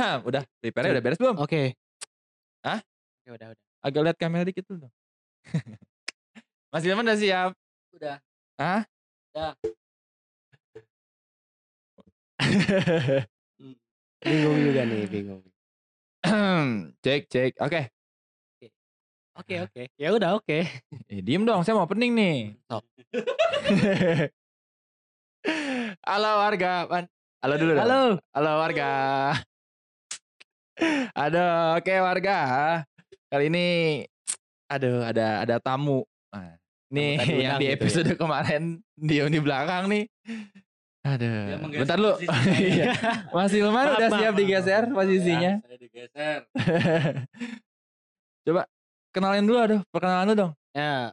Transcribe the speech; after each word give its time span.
udah, 0.28 0.42
prepare 0.60 0.92
udah 0.92 1.02
beres 1.02 1.20
belum? 1.20 1.36
Oke. 1.40 1.76
Hah? 2.64 2.80
Oke, 3.20 3.28
udah, 3.36 3.46
udah. 3.52 3.64
Agak 3.80 4.00
lihat 4.04 4.16
kamera 4.20 4.44
dikit 4.44 4.64
dulu 4.68 4.88
dong. 4.88 4.94
Mas 6.72 6.84
Ilman 6.84 7.06
udah 7.08 7.18
siap? 7.18 7.50
Udah. 7.96 8.16
Hah? 8.60 8.84
Udah. 9.32 9.52
Bingung 14.20 14.58
juga 14.60 14.84
nih, 14.84 15.08
bingung. 15.08 15.40
cek, 17.04 17.24
cek. 17.32 17.56
Oke. 17.56 17.88
Oke, 19.40 19.54
oke. 19.64 19.82
Ya 19.96 20.12
udah, 20.12 20.36
oke. 20.36 20.60
Eh, 21.08 21.20
diem 21.24 21.48
dong, 21.48 21.64
saya 21.64 21.72
mau 21.72 21.88
opening 21.88 22.12
nih. 22.12 22.36
Sok. 22.68 22.84
Halo 26.04 26.30
warga. 26.36 26.84
Halo 27.40 27.54
dulu 27.56 27.72
dong. 27.72 27.80
Halo. 27.80 28.20
Halo 28.36 28.50
warga. 28.60 28.92
Aduh, 31.14 31.76
oke 31.76 31.94
warga. 32.00 32.38
Kali 33.30 33.44
ini 33.46 33.66
aduh 34.66 35.02
ada 35.02 35.42
ada 35.42 35.56
tamu. 35.58 36.02
Nah, 36.30 36.54
nih 36.90 37.18
Tamu 37.18 37.38
yang 37.38 37.58
di 37.58 37.66
gitu 37.66 37.74
ya. 37.74 37.76
episode 37.78 38.10
kemarin 38.14 38.62
diem 38.94 39.28
di 39.30 39.40
belakang 39.42 39.86
nih. 39.90 40.04
Aduh, 41.00 41.64
bentar 41.72 41.96
lu. 41.96 42.12
posisinya. 42.12 42.60
Iya. 42.70 42.92
Mas 43.32 43.52
Ilman 43.56 43.86
udah 43.96 44.08
siap 44.12 44.32
maaf, 44.32 44.38
digeser 44.38 44.82
maaf. 44.84 44.96
posisinya. 45.00 45.52
Ya, 45.58 45.64
saya 45.64 45.78
digeser. 45.80 46.38
Coba 48.44 48.62
kenalin 49.10 49.44
dulu 49.46 49.58
aduh, 49.58 49.80
perkenalan 49.88 50.26
lu 50.28 50.34
dong. 50.36 50.52
Ya, 50.70 51.10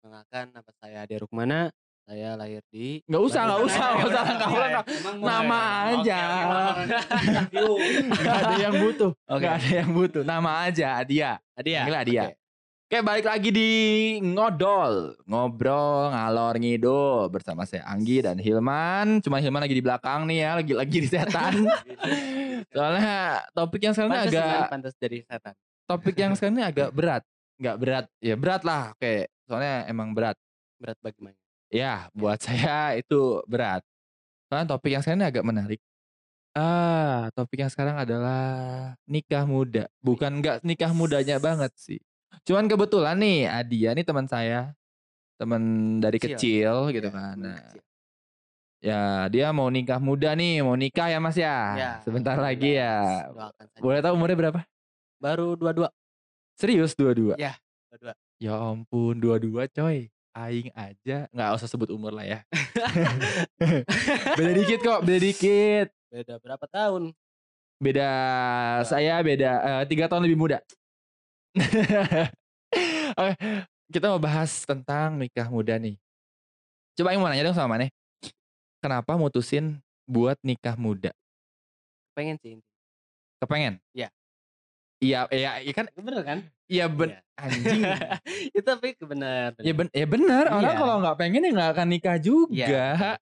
kenalkan 0.00 0.44
nama 0.54 0.70
saya 0.78 0.96
Ade 1.04 1.16
Rukmana. 1.20 1.68
Saya 2.10 2.34
lahir 2.34 2.58
di 2.74 2.98
Nggak 3.06 3.22
usah, 3.22 3.40
nggak 3.46 3.60
usah, 3.70 3.86
nggak 3.94 4.08
usah, 4.10 4.22
nggak 4.26 4.50
usah. 4.50 4.82
Emang 4.82 5.16
mau 5.22 5.26
Nama 5.30 5.58
aja. 5.94 6.18
Nggak 8.10 8.34
ada 8.34 8.54
yang 8.58 8.74
butuh, 8.82 9.10
Oke. 9.14 9.38
nggak 9.38 9.54
ada 9.54 9.70
yang 9.70 9.90
butuh. 9.94 10.22
Nama 10.26 10.50
aja 10.66 10.86
Adia. 10.98 11.30
Adia. 11.54 11.86
Panggil 11.86 11.98
Adia. 12.02 12.22
Oke. 12.90 12.98
Balik 13.06 13.26
lagi 13.30 13.50
di 13.54 13.70
Ngodol. 14.26 15.22
Ngobrol 15.22 16.10
ngalor 16.10 16.58
ngidul 16.58 17.30
bersama 17.30 17.62
saya 17.62 17.86
Anggi 17.86 18.26
dan 18.26 18.42
Hilman. 18.42 19.22
Cuma 19.22 19.38
Hilman 19.38 19.62
lagi 19.62 19.78
di 19.78 19.84
belakang 19.86 20.26
nih 20.26 20.38
ya, 20.42 20.50
lagi 20.58 20.72
lagi 20.74 20.98
di 20.98 21.06
setan. 21.06 21.62
Soalnya 22.74 23.46
topik 23.54 23.86
yang 23.86 23.94
sekarang 23.94 24.18
agak 24.18 24.66
pantas 24.66 24.98
dari 24.98 25.22
setan. 25.22 25.54
topik 25.86 26.18
yang 26.18 26.34
sekarang 26.34 26.58
ini 26.58 26.66
agak 26.66 26.90
berat. 26.98 27.22
Nggak 27.54 27.76
berat, 27.78 28.06
ya 28.18 28.34
berat 28.34 28.62
lah. 28.66 28.98
Oke, 28.98 29.30
soalnya 29.46 29.86
emang 29.86 30.10
berat. 30.10 30.34
Berat 30.82 30.98
bagaimana? 30.98 31.38
Ya, 31.70 32.10
buat 32.12 32.42
saya 32.42 32.98
itu 32.98 33.40
berat. 33.46 33.86
Soalnya 34.50 34.74
topik 34.74 34.90
yang 34.90 35.02
sekarang 35.02 35.22
ini 35.22 35.28
agak 35.30 35.46
menarik. 35.46 35.80
Ah, 36.50 37.30
topik 37.30 37.62
yang 37.62 37.70
sekarang 37.70 37.94
adalah 37.94 38.42
nikah 39.06 39.46
muda. 39.46 39.86
Bukan 40.02 40.42
nggak 40.42 40.66
nikah 40.66 40.90
mudanya 40.90 41.38
banget 41.38 41.70
sih. 41.78 42.02
Cuman 42.42 42.66
kebetulan 42.66 43.14
nih 43.14 43.46
Adia 43.46 43.94
nih 43.94 44.02
teman 44.02 44.26
saya. 44.26 44.74
Teman 45.38 45.62
dari 46.02 46.18
kecil, 46.18 46.36
Kecil. 46.36 46.74
gitu 46.90 47.08
Ya, 47.08 47.14
kan. 47.14 47.36
Nah, 47.38 47.54
kecil. 47.56 47.82
ya 48.82 49.00
dia 49.30 49.46
mau 49.54 49.70
nikah 49.70 50.02
muda 50.02 50.34
nih, 50.34 50.60
mau 50.60 50.74
nikah 50.74 51.06
ya 51.06 51.22
Mas 51.22 51.38
ya. 51.38 51.56
Ya, 51.78 51.90
Sebentar 52.02 52.34
lagi 52.34 52.76
ya. 52.76 53.30
Doakan 53.30 53.66
saja. 53.70 53.80
Boleh 53.80 54.00
tahu 54.02 54.12
umurnya 54.18 54.36
berapa? 54.36 54.60
Baru 55.22 55.54
dua-dua. 55.54 55.88
Serius 56.58 56.98
dua-dua? 56.98 57.38
Ya, 57.38 57.54
dua-dua. 57.88 58.12
Ya 58.42 58.58
ampun, 58.58 59.14
dua-dua 59.16 59.70
coy. 59.70 60.10
Aing 60.30 60.70
aja 60.78 61.26
nggak 61.34 61.50
usah 61.58 61.66
sebut 61.66 61.90
umur 61.90 62.14
lah 62.14 62.22
ya. 62.22 62.38
beda 64.38 64.52
dikit 64.54 64.78
kok, 64.78 65.00
beda 65.02 65.18
dikit. 65.18 65.88
Beda 66.06 66.38
berapa 66.38 66.66
tahun? 66.70 67.10
Beda 67.82 68.08
saya 68.86 69.18
beda 69.24 69.50
eh, 69.58 69.82
tiga 69.90 70.06
tahun 70.06 70.30
lebih 70.30 70.38
muda. 70.38 70.58
Oke, 73.18 73.34
kita 73.90 74.06
mau 74.06 74.22
bahas 74.22 74.62
tentang 74.62 75.18
nikah 75.18 75.50
muda 75.50 75.74
nih. 75.82 75.98
Coba 76.94 77.10
yang 77.10 77.22
mau 77.24 77.30
nanya 77.30 77.50
dong 77.50 77.58
sama 77.58 77.74
Maneh. 77.74 77.90
Kenapa 78.78 79.18
mutusin 79.18 79.82
buat 80.06 80.38
nikah 80.46 80.78
muda? 80.78 81.10
Pengen 82.14 82.38
sih. 82.38 82.62
Kepengen? 83.42 83.82
Iya. 83.96 84.12
Iya, 85.00 85.24
iya, 85.32 85.50
iya 85.64 85.72
kan? 85.72 85.86
Bener 85.96 86.22
kan? 86.22 86.38
Iya 86.68 86.84
ben 86.92 87.08
Iya. 87.10 87.20
anjing. 87.34 87.82
Itu 88.56 88.64
tapi 88.68 88.92
benar. 89.00 89.56
ya 89.56 89.72
ben, 89.72 89.88
ya 89.90 90.06
bener. 90.06 90.44
Orang 90.52 90.74
Iya. 90.76 90.80
kalau 90.80 90.94
nggak 91.00 91.16
pengen 91.16 91.40
ya 91.48 91.50
nggak 91.56 91.70
akan 91.72 91.86
nikah 91.88 92.16
juga. 92.20 92.52
Iya. 92.52 93.16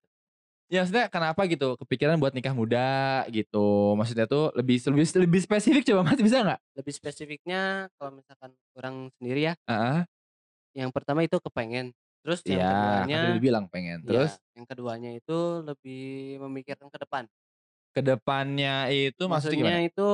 Ya 0.69 0.85
maksudnya 0.85 1.09
kenapa 1.09 1.49
gitu 1.49 1.73
kepikiran 1.81 2.21
buat 2.21 2.35
nikah 2.35 2.53
muda 2.53 3.23
gitu. 3.31 3.95
Maksudnya 3.97 4.29
tuh 4.29 4.53
lebih 4.53 4.77
lebih 4.85 5.07
lebih 5.25 5.41
spesifik 5.41 5.81
coba 5.87 6.05
Mas 6.05 6.19
bisa 6.21 6.45
nggak? 6.45 6.59
Lebih 6.77 6.93
spesifiknya 6.93 7.61
kalau 7.97 8.11
misalkan 8.13 8.51
orang 8.77 9.09
sendiri 9.17 9.49
ya, 9.49 9.53
Heeh. 9.65 10.05
yang 10.77 10.91
pertama 10.93 11.25
itu 11.25 11.41
kepengen. 11.41 11.95
Terus 12.21 12.43
yang 12.45 12.59
Iya, 12.59 12.69
keduanya 12.69 13.15
kan 13.17 13.29
udah 13.33 13.41
bilang 13.41 13.65
pengen. 13.71 13.97
ya, 14.03 14.05
Terus 14.05 14.31
yang 14.53 14.65
keduanya 14.67 15.09
itu 15.15 15.37
lebih 15.63 16.03
memikirkan 16.43 16.91
ke 16.91 16.99
depan. 17.01 17.23
ke 17.89 18.05
depannya 18.05 18.85
itu 18.93 19.25
maksudnya 19.25 19.57
Maksudnya 19.57 19.73
gimana? 19.81 19.89
itu 19.89 20.09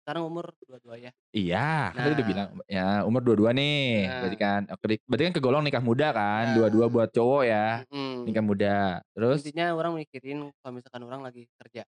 sekarang 0.00 0.22
umur 0.24 0.50
dua-dua 0.64 0.96
ya. 0.96 1.10
Iya, 1.30 1.92
kan 1.92 2.00
tadi 2.00 2.12
udah 2.12 2.18
Nah. 2.18 2.30
bilang 2.32 2.48
ya 2.66 2.86
umur 3.04 3.20
dua-dua 3.20 3.50
nih. 3.52 4.08
Nah. 4.08 4.18
Berarti 4.24 4.36
kan 4.36 4.60
berarti 5.06 5.22
kan 5.28 5.34
kegolong 5.36 5.62
nikah 5.62 5.80
muda 5.80 6.08
kan, 6.10 6.44
Nah. 6.50 6.54
dua-dua 6.56 6.86
buat 6.88 7.08
cowok 7.10 7.42
ya. 7.44 7.84
Mm-mm. 7.88 8.24
Nikah 8.24 8.44
muda. 8.44 8.76
Terus 9.12 9.38
Intinya 9.44 9.66
orang 9.72 9.92
mikirin 9.96 10.38
kalau 10.58 10.72
misalkan 10.74 11.02
orang 11.04 11.20
lagi 11.20 11.46
kerja. 11.56 11.82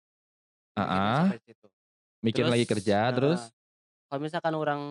Heeh. 0.75 1.19
sampai 1.28 1.42
situ. 1.44 1.68
mikir 2.19 2.44
lagi 2.46 2.66
kerja 2.66 3.00
nah, 3.00 3.16
terus 3.16 3.42
kalau 4.08 4.19
misalkan 4.19 4.53
orang 4.53 4.81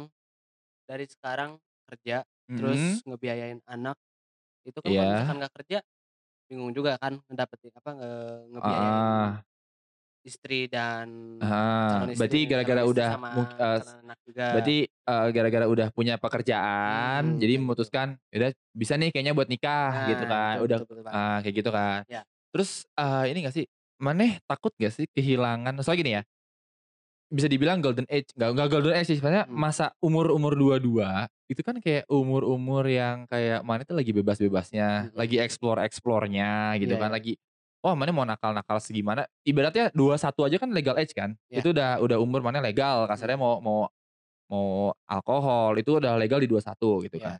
dari 0.85 1.05
sekarang 1.05 1.57
kerja 1.85 2.25
terus 2.47 2.81
mm, 3.01 3.05
ngebiayain 3.05 3.61
anak 3.65 3.97
itu 4.65 4.81
kan 4.81 4.89
kalau 4.89 4.97
Iya. 4.97 5.09
misalkan 5.13 5.37
nggak 5.41 5.55
kerja 5.61 5.79
bingung 6.49 6.73
juga 6.73 6.97
kan 6.97 7.21
ngedapetin 7.29 7.73
apa 7.73 7.91
nge 7.93 8.13
ngebiayain 8.49 8.93
ah, 8.97 9.29
istri 10.27 10.67
dan 10.67 11.39
ah. 11.41 12.05
calon 12.05 12.15
berarti 12.15 12.39
istri, 12.41 12.51
gara-gara 12.51 12.83
istri 12.83 12.93
udah 12.93 13.11
juga. 14.27 14.47
berarti 14.53 14.77
eh, 14.87 15.27
gara-gara 15.33 15.67
udah 15.67 15.89
punya 15.95 16.15
pekerjaan, 16.21 17.23
Hmm, 17.25 17.39
jadi 17.39 17.49
kayak 17.49 17.59
gitu. 17.59 17.65
memutuskan 17.65 18.07
udah 18.31 18.51
bisa 18.75 18.93
nih 18.99 19.09
kayaknya 19.11 19.33
buat 19.35 19.49
nikah 19.49 19.91
gitu 20.11 20.25
Nah, 20.25 20.31
kan. 20.31 20.55
betul, 20.55 20.65
Udah 20.67 20.79
betul, 20.83 20.97
betul 21.01 21.13
ah, 21.15 21.37
kayak 21.41 21.55
gitu 21.57 21.71
kan. 21.71 22.01
Ya. 22.07 22.23
Terus 22.53 22.71
eh, 22.93 23.25
ini 23.31 23.39
gak 23.45 23.55
sih, 23.55 23.65
maneh 23.99 24.41
takut 24.45 24.73
gak 24.77 24.93
sih 24.93 25.07
kehilangan? 25.13 25.73
Soalnya 25.81 26.01
gini 26.01 26.13
ya, 26.19 26.23
bisa 27.29 27.45
dibilang 27.45 27.85
golden 27.85 28.09
age, 28.09 28.33
nggak 28.33 28.51
nggak 28.57 28.69
golden 28.73 28.95
age 28.97 29.13
sih 29.13 29.21
sebenarnya 29.21 29.45
Hmm. 29.45 29.53
masa 29.53 29.93
umur 30.01 30.33
umur 30.33 30.57
dua 30.57 30.81
dua 30.81 31.11
itu 31.45 31.61
kan 31.61 31.77
kayak 31.77 32.09
umur 32.09 32.41
umur 32.41 32.89
yang 32.89 33.29
kayak 33.29 33.61
mana 33.61 33.85
tuh 33.85 33.97
lagi 34.01 34.17
bebas 34.17 34.41
bebasnya, 34.41 35.13
Mm-mm. 35.13 35.17
lagi 35.17 35.37
explore 35.37 35.85
explorenya 35.85 36.73
gitu 36.81 36.97
Iya, 36.97 37.01
kan, 37.01 37.09
iya. 37.13 37.17
lagi 37.21 37.33
oh 37.85 37.95
mana 37.99 38.11
mau 38.11 38.27
nakal 38.27 38.53
nakal 38.55 38.79
segimana? 38.83 39.27
Ibaratnya 39.47 39.91
dua 39.95 40.17
satu 40.19 40.45
aja 40.47 40.57
kan 40.59 40.71
legal 40.75 40.97
age 40.99 41.13
kan, 41.15 41.35
Iya. 41.51 41.63
itu 41.63 41.69
udah 41.75 41.91
udah 42.03 42.19
umur 42.23 42.41
mana 42.45 42.59
legal, 42.63 43.07
kasarnya 43.07 43.39
mau 43.39 43.59
mau 43.63 43.87
mau 44.51 44.93
alkohol 45.07 45.77
itu 45.79 46.01
udah 46.01 46.17
legal 46.17 46.41
di 46.41 46.49
21 46.49 47.05
gitu 47.05 47.17
Iya. 47.21 47.37
kan. 47.37 47.39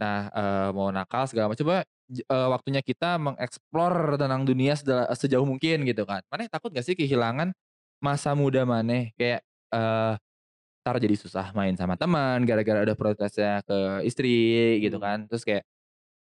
Nah, 0.00 0.18
eh, 0.32 0.68
mau 0.76 0.88
nakal 0.92 1.24
segala 1.28 1.48
macam 1.52 1.64
coba 1.64 1.78
eh, 2.10 2.48
waktunya 2.50 2.82
kita 2.82 3.16
mengeksplor 3.22 4.18
tentang 4.20 4.42
dunia 4.44 4.74
sejauh 5.14 5.46
mungkin 5.46 5.84
gitu 5.86 6.02
kan. 6.08 6.20
Maneh 6.32 6.48
takut 6.50 6.68
gak 6.74 6.84
sih 6.84 6.96
kehilangan 6.98 7.52
masa 8.02 8.32
muda 8.36 8.64
maneh 8.64 9.12
kayak 9.18 9.40
eh 9.74 10.14
ntar 10.80 10.96
jadi 10.96 11.12
susah 11.16 11.52
main 11.52 11.76
sama 11.76 11.94
teman 12.00 12.40
gara-gara 12.48 12.80
ada 12.88 12.96
protesnya 12.96 13.60
ke 13.68 14.02
istri 14.08 14.32
gitu 14.82 14.96
Hmm. 14.98 15.04
kan. 15.04 15.18
Terus 15.30 15.44
kayak 15.46 15.64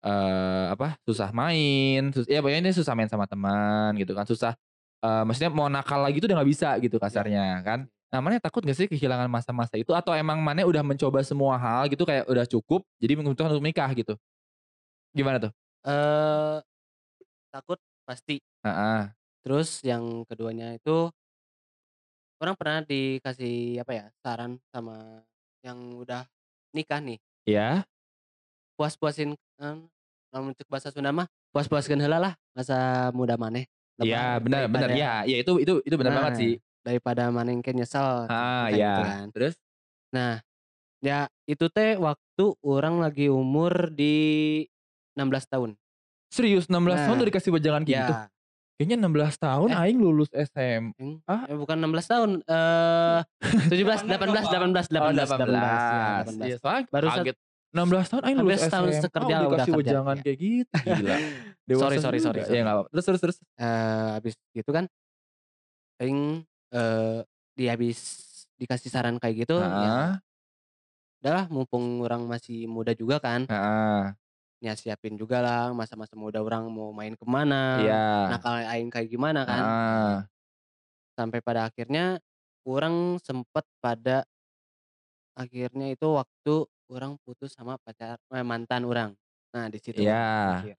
eh 0.02 0.64
apa 0.74 0.98
susah 1.06 1.30
main, 1.34 2.10
sus 2.14 2.26
ya 2.26 2.42
pokoknya 2.42 2.60
ini 2.68 2.72
susah 2.74 2.92
main 2.98 3.10
sama 3.10 3.26
teman 3.30 3.94
gitu 4.00 4.12
kan. 4.18 4.26
Susah 4.28 4.52
eh 5.02 5.22
maksudnya 5.26 5.50
mau 5.54 5.66
nakal 5.70 6.02
lagi 6.02 6.18
tuh 6.22 6.30
udah 6.30 6.36
nggak 6.42 6.50
bisa 6.50 6.68
gitu 6.82 6.96
kasarnya 7.02 7.62
kan. 7.66 7.86
Nah, 8.12 8.20
Maneh 8.20 8.36
takut 8.44 8.60
gak 8.60 8.76
sih 8.76 8.84
kehilangan 8.92 9.24
masa-masa 9.24 9.72
itu 9.80 9.88
atau 9.96 10.12
emang 10.12 10.36
Maneh 10.36 10.68
udah 10.68 10.84
mencoba 10.84 11.24
semua 11.24 11.56
hal 11.56 11.88
gitu 11.88 12.04
kayak 12.04 12.28
udah 12.28 12.44
cukup 12.44 12.84
jadi 13.00 13.16
memutuskan 13.16 13.48
untuk 13.56 13.64
menikah 13.64 13.88
gitu? 13.96 14.20
Gimana 15.16 15.40
tuh? 15.40 15.52
Eh, 15.88 16.56
takut 17.48 17.80
pasti. 18.04 18.36
Heeh. 18.64 19.12
Terus 19.42 19.80
yang 19.80 20.28
keduanya 20.28 20.76
itu 20.76 21.08
orang 22.42 22.54
pernah 22.58 22.78
dikasih 22.82 23.80
apa 23.80 23.92
ya 23.94 24.04
saran 24.20 24.58
sama 24.74 25.22
yang 25.62 25.78
udah 25.94 26.26
nikah 26.74 26.98
nih 26.98 27.18
Ya. 27.46 27.86
puas-puasin 28.74 29.38
kalau 30.32 30.48
cek 30.50 30.64
bahasa 30.66 30.88
Sunda 30.88 31.12
mah 31.12 31.28
puas-puaskeun 31.52 32.00
heula 32.00 32.16
lah 32.18 32.32
masa 32.50 32.76
muda 33.12 33.36
maneh 33.36 33.68
Iya, 34.00 34.40
benar 34.40 34.66
benar 34.66 34.88
ya. 34.90 35.22
Ya 35.22 35.36
itu 35.38 35.60
itu 35.60 35.78
itu 35.78 35.94
benar 35.94 36.10
Nah, 36.10 36.18
banget 36.24 36.34
sih. 36.34 36.52
daripada 36.82 37.28
maneh 37.28 37.54
engke 37.54 37.70
nyesel 37.70 38.26
Ah, 38.26 38.66
kayak 38.66 38.74
ya. 38.74 38.88
gitu 38.90 39.02
kan. 39.04 39.26
Terus 39.30 39.54
nah 40.10 40.32
ya 40.98 41.18
itu 41.44 41.68
teh 41.68 41.94
waktu 41.94 42.44
orang 42.60 42.98
lagi 42.98 43.28
umur 43.28 43.92
di 43.92 44.16
16 45.14 45.44
tahun 45.46 45.70
serius 46.26 46.66
16 46.66 46.72
tahun 46.98 47.06
Nah, 47.06 47.20
udah 47.20 47.28
dikasih 47.28 47.52
wejangan 47.52 47.82
ya 47.84 48.00
gitu. 48.00 48.14
Kayaknya 48.72 48.96
16 48.98 49.36
tahun 49.38 49.68
Eh. 49.70 49.82
aing 49.84 49.98
lulus 50.00 50.32
SM. 50.32 50.82
Ah. 51.28 51.44
eh, 51.46 51.54
bukan 51.54 51.76
16 51.78 52.06
tahun. 52.08 52.30
Eh 52.42 53.18
17, 53.70 54.02
18, 54.02 54.42
18, 54.42 54.88
18, 54.88 54.88
18, 54.88 55.14
ya, 55.14 55.26
18. 55.28 56.34
Iya, 56.42 56.56
soalnya 56.58 56.84
Baru 56.90 57.06
kaget. 57.12 57.36
16 57.72 58.04
tahun 58.06 58.22
aing 58.22 58.38
lulus 58.38 58.60
SMA 58.62 59.00
sekerja 59.00 59.34
udah 59.34 59.40
udah 59.42 59.58
kasih 59.58 59.72
kerja. 59.72 59.80
wejangan 59.80 60.14
Iya. 60.14 60.22
kayak 60.22 60.38
gitu. 60.38 60.76
Gila. 60.84 61.16
Dewasa 61.68 61.82
Sorry, 61.82 61.96
sorry, 61.96 62.18
juga. 62.18 62.26
sorry, 62.28 62.38
Ya 62.38 62.44
sorry. 62.44 62.60
enggak 62.60 62.74
apa. 62.74 62.84
Terus 62.90 63.04
terus 63.04 63.20
terus. 63.20 63.36
Eh 63.56 64.08
habis 64.12 64.34
gitu 64.52 64.70
kan 64.70 64.84
aing 65.98 66.20
eh 66.70 67.18
di 67.52 67.64
habis 67.66 67.98
dikasih 68.56 68.88
saran 68.88 69.16
kayak 69.16 69.44
gitu 69.44 69.56
ya 69.56 69.68
Heeh. 69.68 70.10
udahlah 71.18 71.46
mumpung 71.48 72.00
orang 72.00 72.24
masih 72.24 72.64
muda 72.64 72.92
juga 72.92 73.18
kan 73.18 73.44
Heeh. 73.44 74.02
ya 74.60 74.72
siapin 74.72 75.14
juga 75.14 75.38
lah 75.38 75.70
masa-masa 75.70 76.14
muda 76.14 76.38
orang 76.38 76.66
mau 76.66 76.90
main 76.90 77.12
ke 77.12 77.24
mana 77.24 77.78
Iya. 77.78 78.02
nakal 78.30 78.54
aing 78.64 78.88
kayak 78.88 79.08
gimana 79.08 79.42
kan 79.42 79.60
Heeh. 79.60 80.14
sampai 81.12 81.38
pada 81.38 81.66
akhirnya 81.66 82.18
orang 82.62 83.18
sempet 83.18 83.66
pada 83.78 84.24
akhirnya 85.34 85.90
itu 85.90 86.06
waktu 86.08 86.54
orang 86.88 87.14
putus 87.20 87.52
sama 87.52 87.78
pacar 87.78 88.16
eh, 88.16 88.42
mantan 88.42 88.82
orang 88.82 89.10
nah 89.50 89.68
di 89.68 89.76
situ 89.76 90.00
Iya. 90.00 90.58
mikir, 90.58 90.74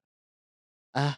ah 0.91 1.13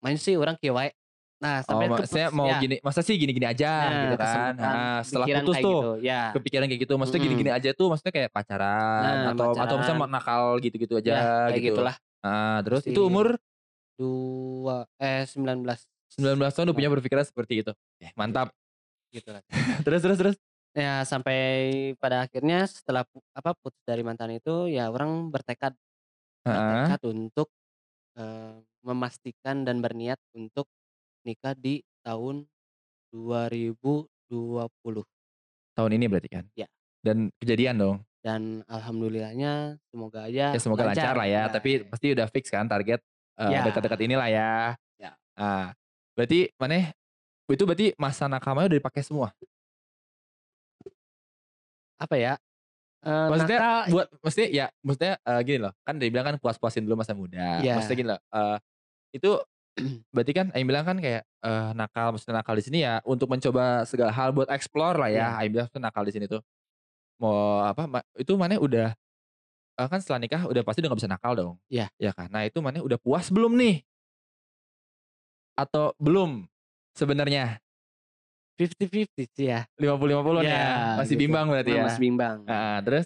main 0.00 0.16
sih 0.16 0.34
orang 0.34 0.56
kieu 0.56 0.72
wae 0.72 0.90
nah 1.38 1.58
Oh, 1.58 1.74
sampai 1.74 1.86
maksudnya 1.88 2.26
kepus- 2.26 2.36
mau 2.36 2.46
ya, 2.46 2.58
gini, 2.58 2.76
masa 2.80 3.00
sih 3.00 3.14
gini-gini 3.14 3.42
aja 3.44 3.66
nah, 3.82 4.02
gitu 4.04 4.16
kan. 4.16 4.52
Nah, 4.54 4.96
setelah 5.02 5.26
putus 5.36 5.56
tuh 5.56 5.74
gitu, 5.74 5.90
ya 6.00 6.20
kepikiran 6.30 6.64
kayak 6.64 6.80
gitu. 6.80 6.94
Maksudnya 6.94 7.20
gini-gini 7.20 7.50
aja 7.50 7.70
tuh 7.72 7.86
maksudnya 7.88 8.12
kayak 8.12 8.30
pacaran 8.30 9.02
Nah, 9.02 9.14
atau 9.28 9.50
atau 9.50 9.54
pacaran. 9.56 9.74
misalnya 9.76 9.98
mau 9.98 10.06
nakal 10.08 10.42
gitu-gitu 10.58 10.94
aja 10.96 11.10
ya, 11.10 11.22
kayak 11.48 11.58
gitu. 11.60 11.74
gitulah 11.74 11.96
Nah, 12.20 12.62
terus 12.62 12.82
Si- 12.82 12.90
itu 12.90 13.00
umur 13.02 13.34
dua 13.92 14.86
eh 14.96 15.26
19 15.26 15.82
19 16.12 16.22
tahun 16.48 16.64
udah 16.64 16.76
punya 16.76 16.90
berpikiran 16.92 17.24
seperti 17.24 17.54
itu. 17.60 17.72
Eh, 17.98 18.14
mantap. 18.14 18.54
gitu 19.10 19.28
lah 19.28 19.42
Terus 19.84 20.00
terus 20.00 20.16
terus. 20.16 20.36
Ya 20.72 21.04
sampai 21.04 21.38
pada 22.00 22.24
akhirnya 22.24 22.64
setelah 22.64 23.04
pu- 23.04 23.20
apa 23.32 23.52
putus 23.56 23.80
dari 23.84 24.00
mantan 24.00 24.32
itu 24.32 24.68
ya 24.68 24.88
orang 24.88 25.28
bertekad 25.28 25.76
Heeh. 26.42 26.56
bertekad 26.56 27.00
untuk 27.12 27.48
eh, 28.16 28.56
memastikan 28.80 29.62
dan 29.62 29.78
berniat 29.78 30.18
untuk 30.32 30.66
nikah 31.22 31.54
di 31.54 31.80
tahun 32.02 32.48
2020 33.12 35.04
Tahun 35.72 35.90
ini 35.92 36.04
berarti 36.04 36.28
kan? 36.28 36.44
Ya. 36.52 36.68
Dan 37.00 37.32
kejadian 37.38 37.76
dong. 37.78 37.98
dan 38.22 38.62
alhamdulillahnya 38.70 39.82
semoga 39.90 40.30
aja 40.30 40.54
Ya 40.54 40.60
semoga 40.62 40.86
lancar, 40.86 41.18
lah 41.18 41.26
ya. 41.26 41.50
Tapi 41.50 41.82
pasti 41.90 42.14
udah 42.14 42.30
fix 42.30 42.54
kan 42.54 42.70
target 42.70 43.02
eh, 43.34 43.50
Ya. 43.50 43.66
dekat-dekat 43.66 43.98
inilah 43.98 44.28
ya. 44.30 44.50
Ya. 44.94 45.18
Ah, 45.34 45.74
berarti 46.14 46.54
mana? 46.54 46.94
Itu 47.50 47.66
berarti 47.66 47.90
masa 47.98 48.30
nakalnya 48.30 48.70
udah 48.70 48.78
dipakai 48.78 49.02
semua. 49.02 49.34
Apa 52.02 52.16
ya 52.18 52.34
eh, 53.06 53.26
Maksudnya 53.30 53.58
nakal 53.62 53.80
buat 53.90 54.06
maksudnya 54.18 54.48
ya 54.50 54.66
maksudnya 54.82 55.12
eh, 55.22 55.40
gini 55.46 55.58
loh. 55.62 55.72
Kan 55.82 55.94
dia 56.02 56.08
bilang 56.10 56.26
kan 56.26 56.36
puas-puasin 56.42 56.82
dulu 56.82 56.98
masa 56.98 57.14
muda. 57.14 57.62
Iya. 57.62 57.78
Maksudnya 57.78 57.98
gini 57.98 58.08
loh. 58.10 58.20
eh, 58.20 58.56
itu 59.12 59.30
berarti 60.14 60.32
kan 60.36 60.46
Aing 60.52 60.68
bilang 60.68 60.84
kan 60.84 60.96
kayak 60.98 61.22
eh, 61.24 61.70
nakal 61.72 62.12
maksudnya 62.12 62.42
nakal 62.42 62.54
di 62.58 62.64
sini 62.64 62.78
ya 62.84 62.98
untuk 63.02 63.26
mencoba 63.26 63.86
segala 63.88 64.10
hal 64.12 64.30
buat 64.30 64.50
explore 64.50 64.98
lah 64.98 65.10
ya. 65.10 65.26
Aing 65.38 65.52
bilang 65.54 65.68
tuh 65.70 65.80
nakal 65.80 66.02
di 66.04 66.12
sini 66.12 66.26
tuh 66.26 66.42
mau 67.22 67.62
apa 67.62 67.86
ma- 67.86 68.08
itu 68.18 68.34
mana 68.34 68.58
udah 68.58 68.92
eh, 69.78 69.88
kan 69.88 69.98
setelah 70.02 70.20
nikah 70.20 70.42
udah 70.44 70.62
pasti 70.62 70.82
udah 70.82 70.90
gak 70.92 71.00
bisa 71.00 71.10
nakal 71.10 71.32
dong. 71.32 71.54
Iya. 71.70 71.86
Ya 71.96 72.10
kan. 72.12 72.28
Nah 72.28 72.44
itu 72.44 72.58
mana 72.58 72.82
udah 72.82 72.98
puas 72.98 73.30
belum 73.30 73.54
nih? 73.56 73.80
Atau 75.52 75.92
belum 76.00 76.48
sebenarnya 76.96 77.60
50-50 78.62 79.26
sih 79.34 79.46
ya. 79.50 79.60
50-50 79.76 80.40
ya, 80.40 80.46
Ya, 80.46 80.66
masih 80.96 81.14
gitu. 81.16 81.22
bimbang 81.26 81.46
berarti 81.50 81.70
ya. 81.74 81.82
masih 81.84 82.02
bimbang. 82.02 82.36
Ah, 82.46 82.78
terus? 82.80 83.04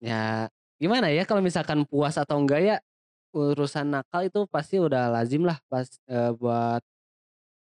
Ya 0.00 0.48
gimana 0.80 1.12
ya 1.12 1.28
kalau 1.28 1.44
misalkan 1.44 1.84
puas 1.84 2.16
atau 2.16 2.40
enggak 2.40 2.60
ya 2.62 2.76
urusan 3.36 3.92
nakal 3.92 4.24
itu 4.24 4.48
pasti 4.48 4.80
udah 4.80 5.12
lazim 5.12 5.44
lah 5.44 5.60
pas 5.68 5.84
eh, 6.08 6.32
buat 6.34 6.80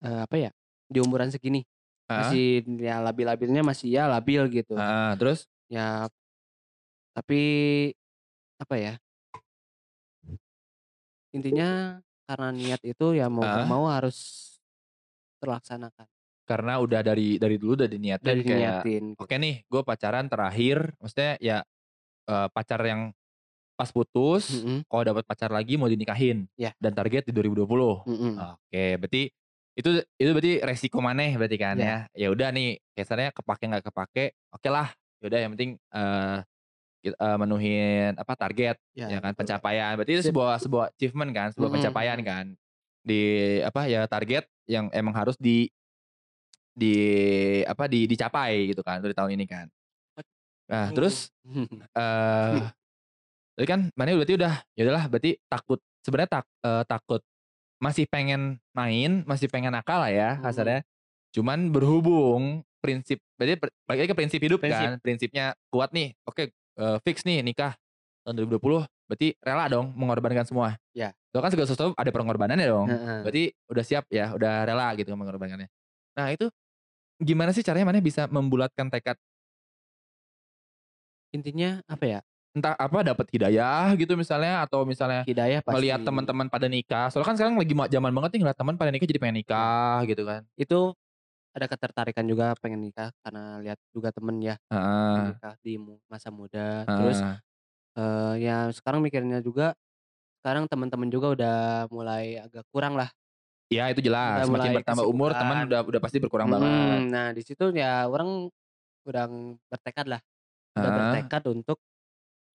eh, 0.06 0.20
apa 0.24 0.36
ya 0.38 0.52
di 0.86 1.00
umuran 1.02 1.34
segini. 1.34 1.66
Ah, 2.10 2.26
masih 2.26 2.66
ya 2.82 3.02
labil-labilnya 3.02 3.62
masih 3.62 3.90
ya 3.94 4.06
labil 4.06 4.46
gitu. 4.50 4.78
Ah, 4.78 5.14
terus? 5.18 5.46
Ya 5.70 6.06
tapi 7.14 7.42
apa 8.62 8.76
ya 8.78 8.94
intinya 11.30 12.00
karena 12.26 12.50
niat 12.54 12.82
itu 12.82 13.14
ya 13.14 13.28
mau 13.30 13.46
Ah. 13.46 13.66
mau 13.66 13.86
harus 13.90 14.18
terlaksanakan 15.42 16.08
karena 16.50 16.82
udah 16.82 17.06
dari 17.06 17.38
dari 17.38 17.62
dulu 17.62 17.78
udah 17.78 17.86
diniatin 17.86 18.26
dari 18.26 18.42
kayak 18.42 18.82
gitu. 18.82 19.14
oke 19.14 19.36
nih 19.38 19.56
gue 19.62 19.82
pacaran 19.86 20.26
terakhir 20.26 20.98
maksudnya 20.98 21.38
ya 21.38 21.58
eh, 22.26 22.48
pacar 22.50 22.82
yang 22.82 23.14
pas 23.78 23.94
putus 23.94 24.50
Mm-mm, 24.60 24.84
kalau 24.90 25.04
dapat 25.06 25.24
pacar 25.24 25.54
lagi 25.54 25.78
mau 25.78 25.86
dinikahin 25.86 26.50
Ya. 26.58 26.74
dan 26.82 26.92
target 26.92 27.30
di 27.30 27.32
2020 27.32 27.64
mm-mm. 28.10 28.34
oke 28.36 28.84
berarti 29.00 29.30
itu 29.78 29.90
itu 30.18 30.30
berarti 30.34 30.54
resiko 30.60 31.00
maneh 31.00 31.38
berarti 31.38 31.56
kan 31.56 31.78
Ya. 31.78 32.10
ya 32.18 32.26
ya 32.26 32.28
udah 32.34 32.50
nih 32.50 32.82
kesannya 32.92 33.30
kepake 33.32 33.64
nggak 33.70 33.86
kepake 33.88 34.26
oke 34.50 34.68
lah 34.68 34.90
yaudah 35.22 35.40
yang 35.40 35.52
penting 35.54 35.78
eh 35.78 36.38
kita, 37.00 37.16
eh, 37.16 37.38
menuhin 37.40 38.12
apa 38.20 38.34
target 38.36 38.76
ya, 38.92 39.08
ya 39.08 39.24
kan 39.24 39.32
betul. 39.32 39.40
pencapaian 39.48 39.92
berarti 39.96 40.12
itu 40.18 40.24
sebuah 40.28 40.60
sebuah 40.60 40.86
achievement 40.92 41.32
kan 41.32 41.48
sebuah 41.56 41.70
Mm-mm. 41.70 41.78
pencapaian 41.80 42.20
kan 42.20 42.46
di 43.00 43.22
apa 43.64 43.88
ya 43.88 44.04
target 44.12 44.44
yang 44.68 44.92
emang 44.92 45.16
harus 45.16 45.40
di 45.40 45.72
di 46.80 46.96
apa 47.64 47.86
di 47.86 48.08
dicapai 48.08 48.72
gitu 48.72 48.80
kan 48.80 49.04
dari 49.04 49.12
tahun 49.12 49.36
ini 49.36 49.46
kan 49.46 49.68
nah 50.66 50.88
terus 50.90 51.28
eh 52.00 52.62
tadi 53.54 53.68
kan 53.68 53.92
mana 53.94 54.16
berarti 54.16 54.34
udah 54.34 54.54
ya 54.74 54.82
udahlah 54.88 55.06
berarti 55.08 55.36
takut 55.46 55.80
sebenarnya 56.00 56.32
tak, 56.32 56.46
eh, 56.64 56.84
takut 56.88 57.22
masih 57.80 58.08
pengen 58.08 58.56
main 58.72 59.24
masih 59.24 59.48
pengen 59.48 59.72
nakal 59.72 60.00
lah 60.00 60.12
ya 60.12 60.30
Hmm. 60.36 60.44
kasarnya 60.46 60.80
cuman 61.36 61.70
berhubung 61.70 62.44
prinsip 62.80 63.20
berarti 63.36 63.60
balik 63.86 64.00
lagi 64.00 64.10
ke 64.10 64.16
prinsip 64.16 64.40
hidup 64.40 64.60
Prinsip. 64.60 64.80
kan 64.80 64.92
prinsipnya 64.98 65.46
kuat 65.68 65.92
nih 65.92 66.16
oke 66.24 66.48
eh, 66.50 66.98
fix 67.04 67.28
nih 67.28 67.44
nikah 67.44 67.76
tahun 68.24 68.40
2020 68.40 68.88
berarti 69.10 69.28
rela 69.40 69.66
dong 69.68 69.92
mengorbankan 69.94 70.46
semua 70.46 70.78
Ya. 70.94 71.12
itu 71.30 71.38
kan 71.38 71.50
segala 71.50 71.68
sesuatu 71.68 71.92
ada 71.94 72.10
pengorbanannya 72.10 72.66
dong 72.66 72.88
Heeh. 72.88 73.20
berarti 73.26 73.44
udah 73.68 73.84
siap 73.84 74.04
ya 74.08 74.32
udah 74.32 74.64
rela 74.64 74.88
gitu 74.96 75.12
mengorbankannya 75.12 75.68
nah 76.14 76.28
itu 76.30 76.48
gimana 77.20 77.52
sih 77.56 77.64
caranya 77.68 77.88
mana 77.90 78.00
bisa 78.04 78.28
membulatkan 78.32 78.88
tekad? 78.94 79.18
Intinya 81.36 81.82
apa 81.86 82.06
ya? 82.06 82.20
Entah 82.58 82.74
apa 82.74 83.06
dapat 83.06 83.30
hidayah 83.30 83.94
gitu 83.94 84.18
misalnya 84.18 84.66
atau 84.66 84.82
misalnya 84.82 85.30
hidayah 85.30 85.62
pasti. 85.62 85.70
melihat 85.78 86.02
teman-teman 86.02 86.50
pada 86.50 86.66
nikah. 86.66 87.14
Soalnya 87.14 87.28
kan 87.30 87.36
sekarang 87.38 87.56
lagi 87.62 87.74
ma- 87.78 87.90
zaman 87.92 88.10
banget 88.10 88.30
nih 88.36 88.40
ngeliat 88.42 88.58
teman 88.58 88.76
pada 88.82 88.90
nikah 88.90 89.06
jadi 89.06 89.22
pengen 89.22 89.38
nikah 89.46 90.02
gitu 90.10 90.26
kan. 90.26 90.42
Itu 90.58 90.98
ada 91.56 91.68
ketertarikan 91.70 92.26
juga 92.30 92.54
pengen 92.62 92.82
nikah 92.86 93.10
karena 93.26 93.60
lihat 93.64 93.80
juga 93.96 94.10
temen 94.14 94.38
ya 94.42 94.56
Heeh, 94.72 95.36
nikah 95.38 95.56
di 95.66 95.78
mu- 95.82 96.02
masa 96.10 96.30
muda. 96.34 96.90
Terus 96.98 97.22
heeh. 97.22 97.40
eh, 97.98 98.34
ya 98.46 98.70
sekarang 98.76 99.02
mikirnya 99.06 99.40
juga 99.46 99.76
sekarang 100.42 100.66
teman-teman 100.72 101.10
juga 101.12 101.28
udah 101.36 101.58
mulai 101.94 102.40
agak 102.42 102.66
kurang 102.74 102.96
lah 103.00 103.10
ya 103.70 103.88
itu 103.88 104.02
jelas. 104.02 104.44
Udah 104.44 104.48
semakin 104.50 104.72
bertambah 104.82 105.06
umur 105.06 105.30
teman 105.32 105.66
udah 105.66 105.80
udah 105.82 106.02
pasti 106.02 106.18
berkurang 106.18 106.50
Mm, 106.50 106.54
banget. 106.54 107.00
nah 107.08 107.28
di 107.30 107.42
situ 107.42 107.66
ya 107.72 108.06
orang 108.06 108.50
udah 109.06 109.26
bertekad 109.70 110.06
lah. 110.10 110.22
Udah 110.74 110.82
Heeh. 110.84 110.98
bertekad 110.98 111.44
untuk 111.48 111.78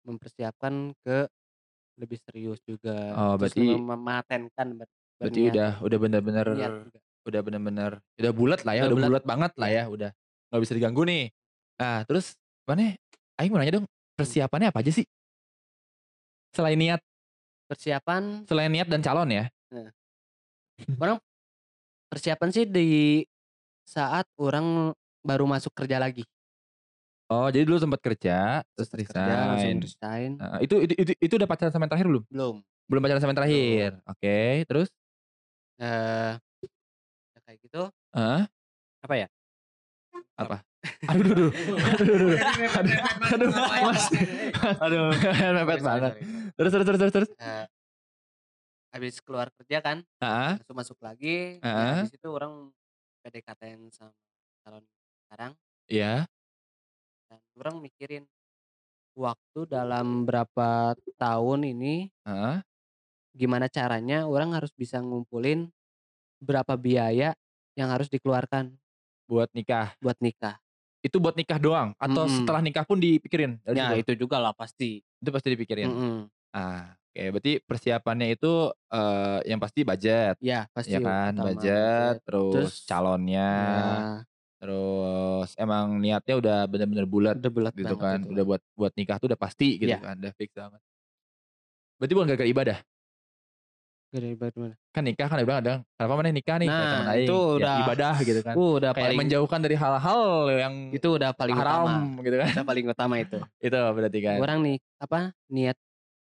mempersiapkan 0.04 0.74
ke 1.00 1.30
lebih 1.96 2.18
serius 2.20 2.60
juga. 2.66 3.14
Oh, 3.14 3.38
terus 3.38 3.54
berarti- 3.54 3.70
mem- 3.70 3.88
mematenkan 3.88 4.68
ber- 4.76 4.92
berarti 5.16 5.40
berniat- 5.40 5.54
udah 5.54 5.72
udah 5.80 5.98
bener-bener 6.02 6.46
udah 7.24 7.40
bener-bener 7.40 7.92
udah 8.20 8.32
bulat 8.36 8.62
lah 8.68 8.74
ya 8.76 8.84
Udah 8.84 8.96
udah 8.98 9.08
bulat. 9.08 9.24
banget 9.24 9.52
lah 9.56 9.70
ya 9.72 9.84
udah 9.88 10.10
nggak 10.52 10.62
bisa 10.62 10.74
diganggu 10.76 11.02
nih. 11.06 11.24
Nah 11.80 12.04
terus 12.04 12.36
mana 12.66 12.98
Aing 13.38 13.50
mau 13.50 13.58
nanya 13.58 13.80
dong 13.80 13.88
persiapannya 14.14 14.70
apa 14.70 14.82
aja 14.84 14.92
sih? 14.92 15.06
Selain 16.52 16.76
niat. 16.76 17.00
Persiapan 17.64 18.44
selain 18.46 18.70
niat 18.70 18.86
dan 18.86 19.00
calon 19.00 19.30
ya 19.30 19.48
persiapan 22.10 22.50
sih 22.54 22.66
di 22.70 23.26
saat 23.84 24.30
orang 24.38 24.94
baru 25.26 25.50
masuk 25.50 25.74
kerja 25.74 25.98
lagi. 25.98 26.24
Oh 27.32 27.50
jadi 27.50 27.66
dulu 27.66 27.82
sempat 27.82 28.00
kerja 28.04 28.62
terus 28.78 28.94
Sempet 28.94 29.10
kerja, 29.10 29.24
langsung 29.50 29.58
resign. 29.58 29.78
resign. 29.82 30.32
Nah, 30.38 30.60
itu, 30.62 30.76
itu 30.86 30.94
itu 31.02 31.12
itu 31.18 31.34
udah 31.40 31.48
pacaran 31.50 31.72
sama 31.74 31.88
yang 31.88 31.92
terakhir 31.96 32.08
belum? 32.12 32.24
Belum. 32.30 32.56
Belum 32.86 33.02
pacaran 33.02 33.22
sama 33.24 33.32
yang 33.34 33.40
terakhir. 33.42 33.90
Oke 34.06 34.38
terus? 34.70 34.88
Eh 35.82 36.34
ya 37.34 37.40
kayak 37.48 37.58
gitu. 37.66 37.82
Hah? 38.14 38.46
apa 39.04 39.16
ya? 39.20 39.28
Apa? 40.38 40.58
Aduh 41.12 41.32
aduh 41.32 41.50
aduh 41.52 41.76
aduh 41.80 42.08
aduh 42.12 42.32
aduh 42.76 42.96
aduh 43.24 43.50
mas. 43.88 44.04
aduh 44.84 45.04
mepet 45.16 45.80
Sorry, 45.80 45.80
sorry, 45.80 45.84
banget. 45.88 46.12
terus 46.60 46.72
terus 46.76 46.86
terus 46.86 47.00
terus 47.00 47.14
terus? 47.16 47.30
Eh, 47.40 47.66
habis 48.94 49.18
keluar 49.26 49.50
kerja 49.58 49.82
kan 49.82 50.06
Heeh. 50.22 50.62
masuk 50.62 50.76
masuk 50.78 50.98
lagi 51.02 51.58
nah, 51.60 52.06
habis 52.06 52.14
itu 52.14 52.28
orang 52.30 52.70
PDKT 53.26 53.62
sama 53.90 54.14
calon 54.62 54.84
sekarang 55.26 55.52
Iya. 55.90 56.30
dan 57.28 57.42
orang 57.58 57.82
mikirin 57.82 58.24
waktu 59.14 59.66
dalam 59.66 60.24
berapa 60.24 60.94
tahun 61.18 61.74
ini 61.74 62.14
Heeh. 62.24 62.58
gimana 63.34 63.66
caranya 63.68 64.30
orang 64.30 64.54
harus 64.54 64.70
bisa 64.78 65.02
ngumpulin 65.02 65.74
berapa 66.38 66.78
biaya 66.78 67.34
yang 67.74 67.90
harus 67.90 68.08
dikeluarkan 68.08 68.78
Buat 69.24 69.50
nikah. 69.56 69.96
buat 70.04 70.20
nikah. 70.20 70.60
Itu 71.00 71.18
buat 71.20 71.34
nikah 71.36 71.58
doang 71.58 71.96
atau 71.96 72.28
Mm-mm. 72.28 72.44
setelah 72.44 72.60
nikah 72.60 72.84
pun 72.84 73.00
dipikirin? 73.00 73.58
Ya 73.66 73.96
situ? 73.96 74.14
itu 74.14 74.28
juga 74.28 74.38
lah 74.40 74.52
pasti. 74.54 75.00
Itu 75.24 75.30
pasti 75.32 75.56
dipikirin. 75.56 75.88
Mm-mm. 75.90 76.16
Ah, 76.54 76.94
oke. 77.14 77.24
Berarti 77.32 77.54
persiapannya 77.62 78.28
itu 78.32 78.52
eh, 78.90 79.40
yang 79.46 79.60
pasti 79.60 79.82
budget, 79.82 80.36
Ya 80.40 80.66
pasti. 80.68 80.92
ya 80.92 81.00
kan? 81.00 81.32
utama 81.32 81.48
Budget, 81.48 82.16
terus, 82.24 82.52
Terus, 82.52 82.74
calonnya, 82.84 83.54
Ya, 83.54 83.86
terus 84.58 85.50
emang 85.56 86.00
niatnya 86.00 86.36
udah 86.36 86.58
bener-bener 86.66 87.06
bulat 87.06 87.36
udah 87.38 87.52
bulat 87.52 87.74
gitu 87.74 87.94
kan. 87.96 88.18
itu. 88.20 88.32
Udah 88.32 88.44
buat 88.44 88.62
buat 88.74 88.94
nikah 88.94 89.18
tuh 89.18 89.28
udah 89.28 89.38
pasti 89.38 89.78
gitu 89.78 89.88
Iya. 89.88 90.02
kan, 90.02 90.16
udah 90.18 90.34
fix 90.34 90.50
banget. 90.52 90.82
Berarti 91.96 92.14
bukan 92.14 92.28
gara-gara 92.28 92.50
ibadah. 92.50 92.80
Dari 94.08 94.38
bagaimana? 94.38 94.78
Kan 94.94 95.04
nikah 95.04 95.26
kan 95.26 95.42
udah 95.42 95.58
ada 95.58 95.74
kenapa 95.92 96.14
mana 96.14 96.30
nikah 96.30 96.62
nih 96.62 96.70
Nah, 96.70 96.78
temen 96.80 97.06
aing. 97.08 97.26
itu 97.26 97.34
Ya, 97.34 97.56
udah- 97.58 97.80
ibadah 97.82 98.16
gitu 98.22 98.40
kan. 98.40 98.54
Uh, 98.54 98.72
udah 98.78 98.92
kayak 98.94 99.04
paling 99.04 99.20
menjauhkan 99.20 99.60
dari 99.60 99.74
hal-hal 99.74 100.24
yang 100.54 100.74
itu 100.94 101.08
udah 101.10 101.30
paling 101.34 101.58
haram 101.58 101.82
utama. 101.84 102.22
gitu 102.22 102.36
kan. 102.38 102.50
Udah 102.54 102.66
paling 102.68 102.86
utama 102.88 103.16
itu. 103.18 103.38
itu 103.66 103.74
berarti 103.74 104.20
kan. 104.22 104.38
Orang 104.38 104.60
nih 104.62 104.78
apa 104.96 105.20
niat 105.50 105.78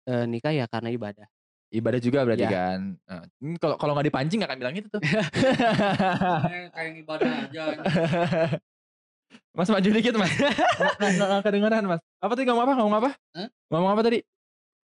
eh, 0.06 0.26
nikah 0.26 0.52
ya 0.52 0.66
karena 0.68 0.90
ibadah. 0.90 1.28
Ibadah 1.74 1.98
juga 1.98 2.22
berarti 2.22 2.46
Ya. 2.46 2.52
kan. 2.54 2.80
Nah, 3.10 3.26
kalau 3.58 3.76
kalau 3.82 3.92
nggak 3.98 4.08
dipancing 4.14 4.38
nggak 4.38 4.52
akan 4.54 4.60
bilang 4.62 4.76
itu 4.78 4.88
tuh. 4.94 5.02
Kayak 5.02 6.70
kayak 6.70 6.92
ibadah 7.02 7.30
aja. 7.50 7.64
mas 9.58 9.70
maju 9.70 9.90
dikit 9.90 10.14
mas. 10.14 10.30
Nggak- 10.38 11.42
kedengeran 11.42 11.84
mas. 11.90 12.02
Apa 12.22 12.38
tadi 12.38 12.46
ngomong 12.46 12.64
apa? 12.70 12.74
Ngomong 12.78 12.98
apa? 13.02 13.10
Hah? 13.34 13.48
Ngomong 13.74 13.90
apa 13.90 14.02
tadi? 14.06 14.20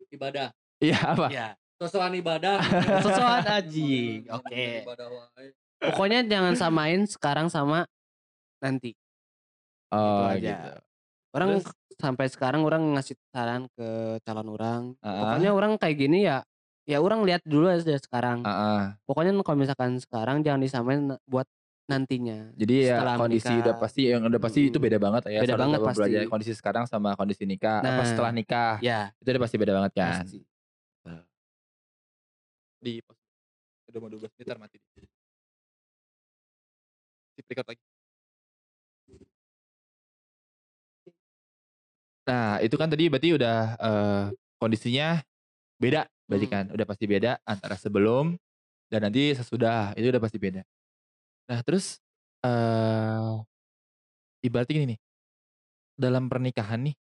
Ibadah. 0.09 0.47
Iya 0.81 0.97
apa? 1.05 1.27
Ya. 1.29 1.47
Sosokan 1.77 2.13
ibadah. 2.17 2.57
Sosokan 3.05 3.45
aji. 3.61 4.25
Oke. 4.29 4.85
Pokoknya 5.81 6.25
jangan 6.25 6.53
samain 6.57 7.05
sekarang 7.05 7.49
sama 7.49 7.85
nanti. 8.57 8.93
Oh 9.93 10.25
aja. 10.25 10.37
gitu. 10.41 10.71
Orang 11.31 11.49
Terus? 11.57 11.71
sampai 11.95 12.25
sekarang 12.27 12.61
orang 12.61 12.83
ngasih 12.93 13.15
saran 13.29 13.69
ke 13.71 13.87
calon 14.21 14.47
orang. 14.49 14.81
Ah, 14.99 15.21
Pokoknya 15.23 15.49
orang 15.51 15.71
kayak 15.77 15.97
gini 15.97 16.25
ya 16.25 16.43
ya 16.83 16.97
orang 16.97 17.21
lihat 17.21 17.39
dulu 17.43 17.69
aja 17.69 17.95
sekarang. 17.95 18.41
ah. 18.41 18.97
Pokoknya 19.05 19.31
kalau 19.39 19.57
misalkan 19.57 19.95
sekarang 19.95 20.41
jangan 20.41 20.59
disamain 20.59 20.99
buat 21.23 21.45
nantinya. 21.85 22.51
Jadi 22.55 22.87
ya 22.87 23.03
kondisi 23.15 23.47
menikah. 23.47 23.61
udah 23.61 23.75
pasti 23.77 24.01
yang 24.07 24.23
udah 24.23 24.39
pasti 24.39 24.59
itu 24.65 24.75
Mm. 24.75 24.85
beda 24.85 24.97
banget 24.97 25.23
ya. 25.27 25.39
Beda 25.43 25.55
banget 25.57 25.79
pasti. 25.81 25.97
belajar 25.99 26.21
kondisi 26.25 26.53
sekarang 26.53 26.83
sama 26.85 27.13
kondisi 27.13 27.43
nikah. 27.43 27.79
apa 27.79 27.91
Nah. 27.93 28.07
setelah 28.07 28.31
nikah 28.31 28.79
Ya, 28.79 29.11
itu 29.17 29.27
udah 29.27 29.41
pasti 29.41 29.55
beda 29.59 29.73
banget 29.75 29.91
kan. 29.93 30.23
pasti. 30.23 30.39
Di 32.81 32.97
udah 33.85 33.99
mau 33.99 34.09
12 34.09 34.31
menit 34.33 34.57
mati. 34.57 34.77
Di 37.35 37.41
record 37.45 37.67
lagi. 37.67 37.83
Nah, 42.21 42.61
itu 42.61 42.75
kan 42.77 42.87
tadi 42.87 43.09
berarti 43.09 43.29
udah 43.33 43.57
eh, 43.77 44.23
kondisinya 44.57 45.21
beda 45.81 46.05
berarti 46.29 46.47
Hmm. 46.47 46.53
kan. 46.53 46.65
Udah 46.71 46.85
pasti 46.85 47.05
beda 47.05 47.41
antara 47.43 47.75
sebelum 47.75 48.37
dan 48.87 49.09
nanti 49.09 49.33
sesudah. 49.33 49.95
Itu 49.97 50.09
udah 50.09 50.21
pasti 50.21 50.37
beda. 50.37 50.61
Nah, 51.49 51.59
terus 51.65 51.97
eh 52.41 53.33
ibaratnya 54.41 54.73
gini 54.73 54.87
nih. 54.95 54.99
Dalam 55.93 56.25
pernikahan 56.25 56.81
nih, 56.81 56.95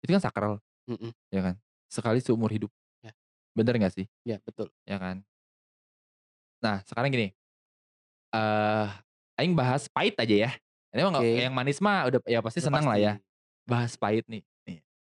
itu 0.00 0.08
kan 0.08 0.22
sakral, 0.24 0.56
Mm-mm. 0.88 1.12
ya 1.28 1.42
kan? 1.42 1.54
Sekali 1.84 2.16
seumur 2.22 2.48
hidup. 2.48 2.72
Ya. 3.04 3.12
Bener 3.52 3.76
gak 3.76 3.92
sih? 3.92 4.06
Ya, 4.24 4.40
betul. 4.40 4.72
Ya 4.88 4.96
kan? 4.96 5.20
Nah, 6.58 6.80
sekarang 6.84 7.10
gini. 7.10 7.32
eh 8.28 8.88
aing 9.36 9.56
bahas 9.56 9.88
pahit 9.88 10.12
aja 10.16 10.36
ya. 10.48 10.50
Ini 10.92 11.00
nggak- 11.00 11.24
Oke. 11.24 11.40
yang 11.40 11.54
manis 11.56 11.80
mah 11.80 12.08
udah 12.08 12.20
ya 12.28 12.40
pasti 12.40 12.60
Udah 12.60 12.66
senang 12.68 12.84
lah 12.84 12.96
pasti. 12.96 13.06
ya. 13.08 13.12
Bahas 13.64 13.92
pahit 13.96 14.24
nih. 14.28 14.42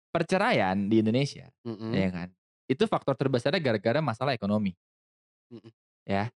Perceraian 0.09 0.89
di 0.89 1.05
Indonesia, 1.05 1.53
Mm-mm. 1.69 1.93
ya 1.93 2.09
kan? 2.09 2.29
Itu 2.65 2.89
faktor 2.89 3.13
terbesarnya 3.17 3.61
gara-gara 3.61 4.01
masalah 4.01 4.33
ekonomi. 4.33 4.73
Mm-mm. 5.53 5.73
Ya. 6.09 6.33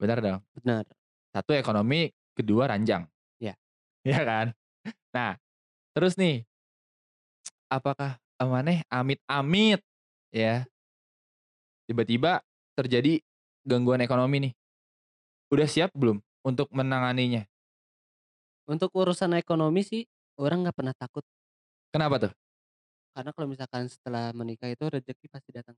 Benar 0.00 0.24
dong. 0.24 0.40
Benar. 0.56 0.88
Satu 1.30 1.52
ekonomi, 1.52 2.08
kedua 2.32 2.68
ranjang. 2.72 3.04
Ya. 3.36 3.54
Ya 4.08 4.24
kan? 4.24 4.56
Nah, 5.12 5.36
terus 5.92 6.16
nih 6.16 6.48
apakah 7.68 8.16
amaneh 8.40 8.80
amit-amit 8.88 9.84
ya 10.32 10.64
tiba-tiba 11.84 12.40
terjadi 12.72 13.20
gangguan 13.68 14.00
ekonomi 14.00 14.48
nih. 14.48 14.52
Udah 15.52 15.68
siap 15.68 15.92
belum 15.92 16.16
untuk 16.40 16.72
menanganinya? 16.72 17.44
Untuk 18.64 18.88
urusan 18.96 19.36
ekonomi 19.36 19.84
sih 19.84 20.08
orang 20.40 20.64
nggak 20.64 20.76
pernah 20.80 20.96
takut 20.96 21.26
Kenapa 21.90 22.16
tuh? 22.22 22.32
Karena 23.10 23.30
kalau 23.30 23.46
misalkan 23.46 23.84
setelah 23.86 24.30
menikah 24.30 24.66
itu 24.66 24.84
rezeki 24.84 25.26
pasti 25.26 25.50
datang. 25.50 25.76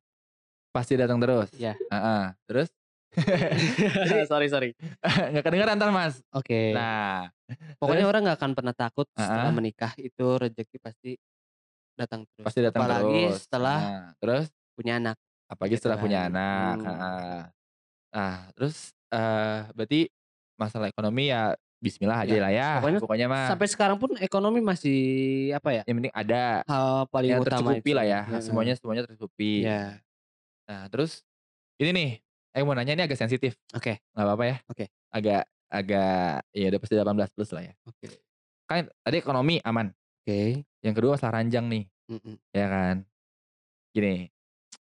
Pasti 0.70 0.94
datang 0.94 1.18
terus. 1.18 1.48
Ya. 1.54 1.76
Heeh. 1.76 2.24
Terus 2.48 2.68
sorry 4.24 4.48
sorry. 4.48 4.70
nggak 5.30 5.44
kedengeran 5.44 5.76
ntar 5.76 5.92
mas. 5.92 6.24
Oke. 6.30 6.72
Nah, 6.72 7.28
Pokoknya 7.76 8.02
terus? 8.02 8.10
orang 8.10 8.20
nggak 8.24 8.38
akan 8.40 8.52
pernah 8.52 8.72
takut 8.72 9.04
setelah 9.12 9.48
Ah. 9.48 9.52
menikah 9.52 9.92
itu 9.98 10.26
rezeki 10.34 10.76
pasti 10.78 11.10
datang 11.92 12.24
terus. 12.26 12.44
pasti 12.48 12.60
datang 12.64 12.80
Apalagi 12.82 13.20
terus. 13.28 13.40
setelah 13.44 13.78
Nah, 13.78 14.08
terus 14.16 14.44
punya 14.72 14.96
anak. 14.96 15.16
apalagi 15.44 15.76
Gitu 15.76 15.80
setelah 15.84 15.98
punya 16.00 16.18
kan. 16.18 16.28
anak. 16.32 16.74
Hmm. 16.74 16.86
heeh. 16.88 17.40
Nah, 18.12 18.34
terus 18.56 18.76
eh 19.12 19.60
berarti 19.70 20.00
masalah 20.56 20.88
ekonomi 20.88 21.28
ya 21.28 21.52
Bismillah 21.82 22.22
aja 22.22 22.30
Ya, 22.30 22.38
lah 22.38 22.50
ya. 22.50 22.68
pokoknya 22.78 22.98
Pokoknya 23.02 23.26
mah 23.26 23.46
Sampai 23.50 23.66
sekarang 23.66 23.98
pun 23.98 24.14
ekonomi 24.16 24.62
masih 24.62 25.00
apa 25.50 25.74
ya? 25.74 25.82
yang 25.82 25.98
penting 25.98 26.14
ada 26.14 26.62
Hal 26.64 27.10
paling 27.10 27.28
yang 27.28 27.42
utama 27.42 27.74
tercukupi 27.74 27.82
itu. 27.84 27.98
lah 27.98 28.04
ya. 28.06 28.20
Heeh. 28.24 28.40
Semuanya 28.40 28.74
semuanya 28.74 29.02
tercukupi. 29.02 29.66
Ya. 29.66 29.98
Nah, 30.62 30.86
terus 30.86 31.26
ini 31.76 31.90
nih, 31.90 32.10
saya 32.48 32.62
mau 32.62 32.72
nanya 32.72 32.94
ini 32.94 33.02
agak 33.02 33.18
sensitif. 33.18 33.58
Oke. 33.72 33.98
nggak 34.08 34.22
apa-apa 34.24 34.44
ya? 34.46 34.56
Oke. 34.70 34.84
Agak 35.10 35.42
agak 35.66 36.46
ya 36.52 36.66
udah 36.68 36.78
pasti 36.78 36.94
18 36.94 37.34
plus 37.34 37.50
lah 37.50 37.62
ya. 37.64 37.74
Oke. 37.82 38.06
Kan 38.64 38.86
tadi 39.02 39.16
ekonomi 39.18 39.58
aman. 39.60 39.90
Oke. 40.22 40.62
Yang 40.80 40.94
kedua 40.94 41.18
masalah 41.18 41.38
ranjang 41.38 41.66
nih, 41.66 41.84
Mm-mm. 42.08 42.34
ya 42.50 42.66
kan? 42.66 42.96
Gini, 43.90 44.30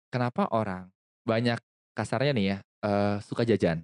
kenapa 0.08 0.46
orang 0.50 0.94
banyak 1.24 1.58
kasarnya 1.92 2.32
nih 2.32 2.46
ya 2.46 2.58
eh, 2.82 3.16
suka 3.20 3.42
jajan 3.42 3.82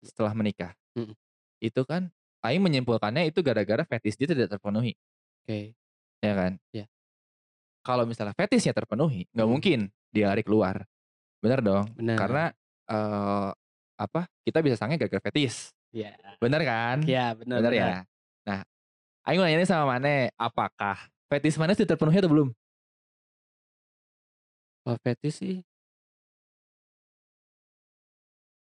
setelah 0.00 0.30
menikah? 0.32 0.70
Mm-mm. 0.94 1.18
Itu 1.58 1.82
kan 1.82 2.14
Aing 2.44 2.60
menyimpulkannya 2.60 3.32
itu 3.32 3.40
gara-gara 3.40 3.88
fetish 3.88 4.20
dia 4.20 4.28
tidak 4.28 4.52
terpenuhi, 4.52 4.92
Oke. 5.42 5.72
ya 6.20 6.32
kan? 6.36 6.52
Iya. 6.70 6.84
Kalau 7.80 8.04
misalnya 8.04 8.36
fetishnya 8.36 8.76
terpenuhi, 8.76 9.24
nggak 9.32 9.44
Hmm. 9.48 9.52
mungkin 9.56 9.78
dia 10.12 10.28
lari 10.28 10.44
keluar, 10.44 10.84
bener 11.40 11.64
dong? 11.64 11.88
Benar. 11.96 12.16
Karena 12.20 12.44
eh 12.84 13.50
apa? 13.96 14.28
Kita 14.44 14.60
bisa 14.60 14.76
sange 14.76 15.00
gara-gara 15.00 15.24
fetish, 15.24 15.72
ya. 15.88 16.12
bener 16.36 16.60
kan? 16.62 17.00
Ya, 17.08 17.32
benar. 17.32 17.64
bener 17.64 17.72
ya. 17.72 17.86
Nah, 18.44 18.60
Aing 19.24 19.40
mau 19.40 19.48
nanya 19.48 19.64
sama 19.64 19.96
Mane, 19.96 20.28
apakah 20.36 21.00
fetish 21.32 21.56
Mane 21.56 21.72
sudah 21.72 21.96
terpenuhi 21.96 22.20
atau 22.20 22.28
belum? 22.28 22.48
Kalau 24.84 25.00
fetish 25.00 25.36
sih 25.40 25.56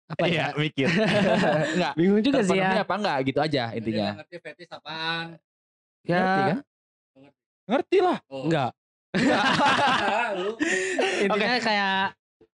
apa 0.07 0.23
Iya, 0.23 0.41
ya? 0.41 0.45
mikir. 0.55 0.87
Enggak. 1.75 1.93
Bingung 1.93 2.21
juga 2.21 2.39
sih 2.41 2.55
ya. 2.55 2.79
apa 2.79 2.93
enggak 2.95 3.17
gitu 3.27 3.39
aja 3.39 3.63
intinya. 3.71 4.07
nggak 4.15 4.17
ngerti 4.23 4.35
fetish 4.39 4.71
apaan. 4.71 5.25
Ya, 6.01 6.15
Ngerti 6.15 6.41
kan? 6.41 6.57
Ngerti 7.67 7.97
lah. 7.99 8.17
Oh. 8.27 8.43
enggak. 8.47 8.71
Intinya 11.23 11.55
kayak 11.59 11.97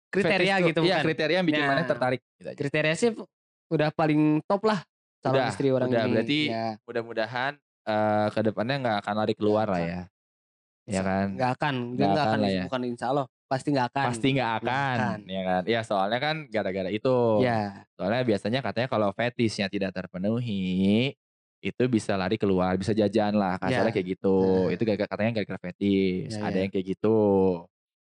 kriteria 0.09 0.55
Fetish 0.55 0.67
gitu 0.67 0.81
Iya, 0.81 0.90
bukan? 0.90 1.05
kriteria 1.05 1.37
yang 1.37 1.47
bikin 1.47 1.62
Ya. 1.62 1.69
Mane 1.69 1.83
tertarik 1.85 2.21
gitu 2.35 2.38
aja. 2.45 2.57
Kriteria 2.57 2.95
sih 2.95 3.09
udah 3.69 3.88
paling 3.93 4.21
top 4.45 4.62
lah 4.64 4.81
calon 5.21 5.35
Udah, 5.38 5.49
istri 5.49 5.69
orang 5.69 5.88
udah, 5.88 6.02
ini. 6.02 6.11
berarti 6.14 6.38
ya, 6.49 6.67
Mudah-mudahan 6.85 7.52
eh 7.85 8.26
ke 8.28 8.40
depannya 8.43 8.75
nggak 8.78 8.97
akan 9.00 9.14
lari 9.17 9.33
keluar 9.33 9.67
lah 9.67 9.81
ya. 9.81 10.00
Ya 10.85 11.00
kan? 11.05 11.26
nggak 11.37 11.50
akan, 11.57 11.75
dia 11.93 11.97
Nggak 12.00 12.09
nggak 12.09 12.25
akan 12.25 12.33
akan, 12.33 12.40
lah 12.40 12.50
ya. 12.50 12.62
bukan 12.64 12.81
insya 12.85 13.07
Allah, 13.12 13.25
pasti 13.49 13.69
nggak 13.73 13.87
akan. 13.90 14.07
Pasti 14.12 14.28
nggak 14.37 14.52
akan, 14.61 14.97
akan. 15.00 15.19
ya 15.25 15.43
kan? 15.43 15.62
Ya 15.64 15.81
soalnya 15.83 16.19
kan 16.21 16.37
gara-gara 16.47 16.90
itu. 16.93 17.17
Ya, 17.40 17.88
Soalnya 17.97 18.23
biasanya 18.23 18.61
katanya 18.61 18.87
kalau 18.87 19.09
fetishnya 19.11 19.67
tidak 19.67 19.97
terpenuhi 19.97 21.17
itu 21.59 21.83
bisa 21.90 22.14
lari 22.14 22.38
keluar, 22.38 22.78
bisa 22.78 22.95
jajan 22.95 23.35
lah, 23.35 23.59
kasarnya 23.59 23.90
Ya. 23.90 23.95
kayak 23.97 24.07
gitu. 24.14 24.37
Nah. 24.69 24.71
Itu 24.71 24.83
gara 24.87 25.02
katanya 25.02 25.31
gara-gara 25.35 25.59
fetish. 25.59 26.38
Ya, 26.38 26.47
Ada 26.47 26.55
ya. 26.55 26.62
yang 26.62 26.71
kayak 26.71 26.87
gitu. 26.95 27.19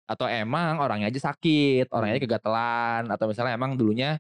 Atau 0.06 0.28
emang 0.30 0.78
orangnya 0.78 1.10
aja 1.10 1.34
sakit, 1.34 1.90
orangnya 1.90 2.22
Hmm. 2.22 2.26
kegatelan 2.30 3.04
atau 3.10 3.26
misalnya 3.26 3.56
emang 3.56 3.74
dulunya 3.74 4.20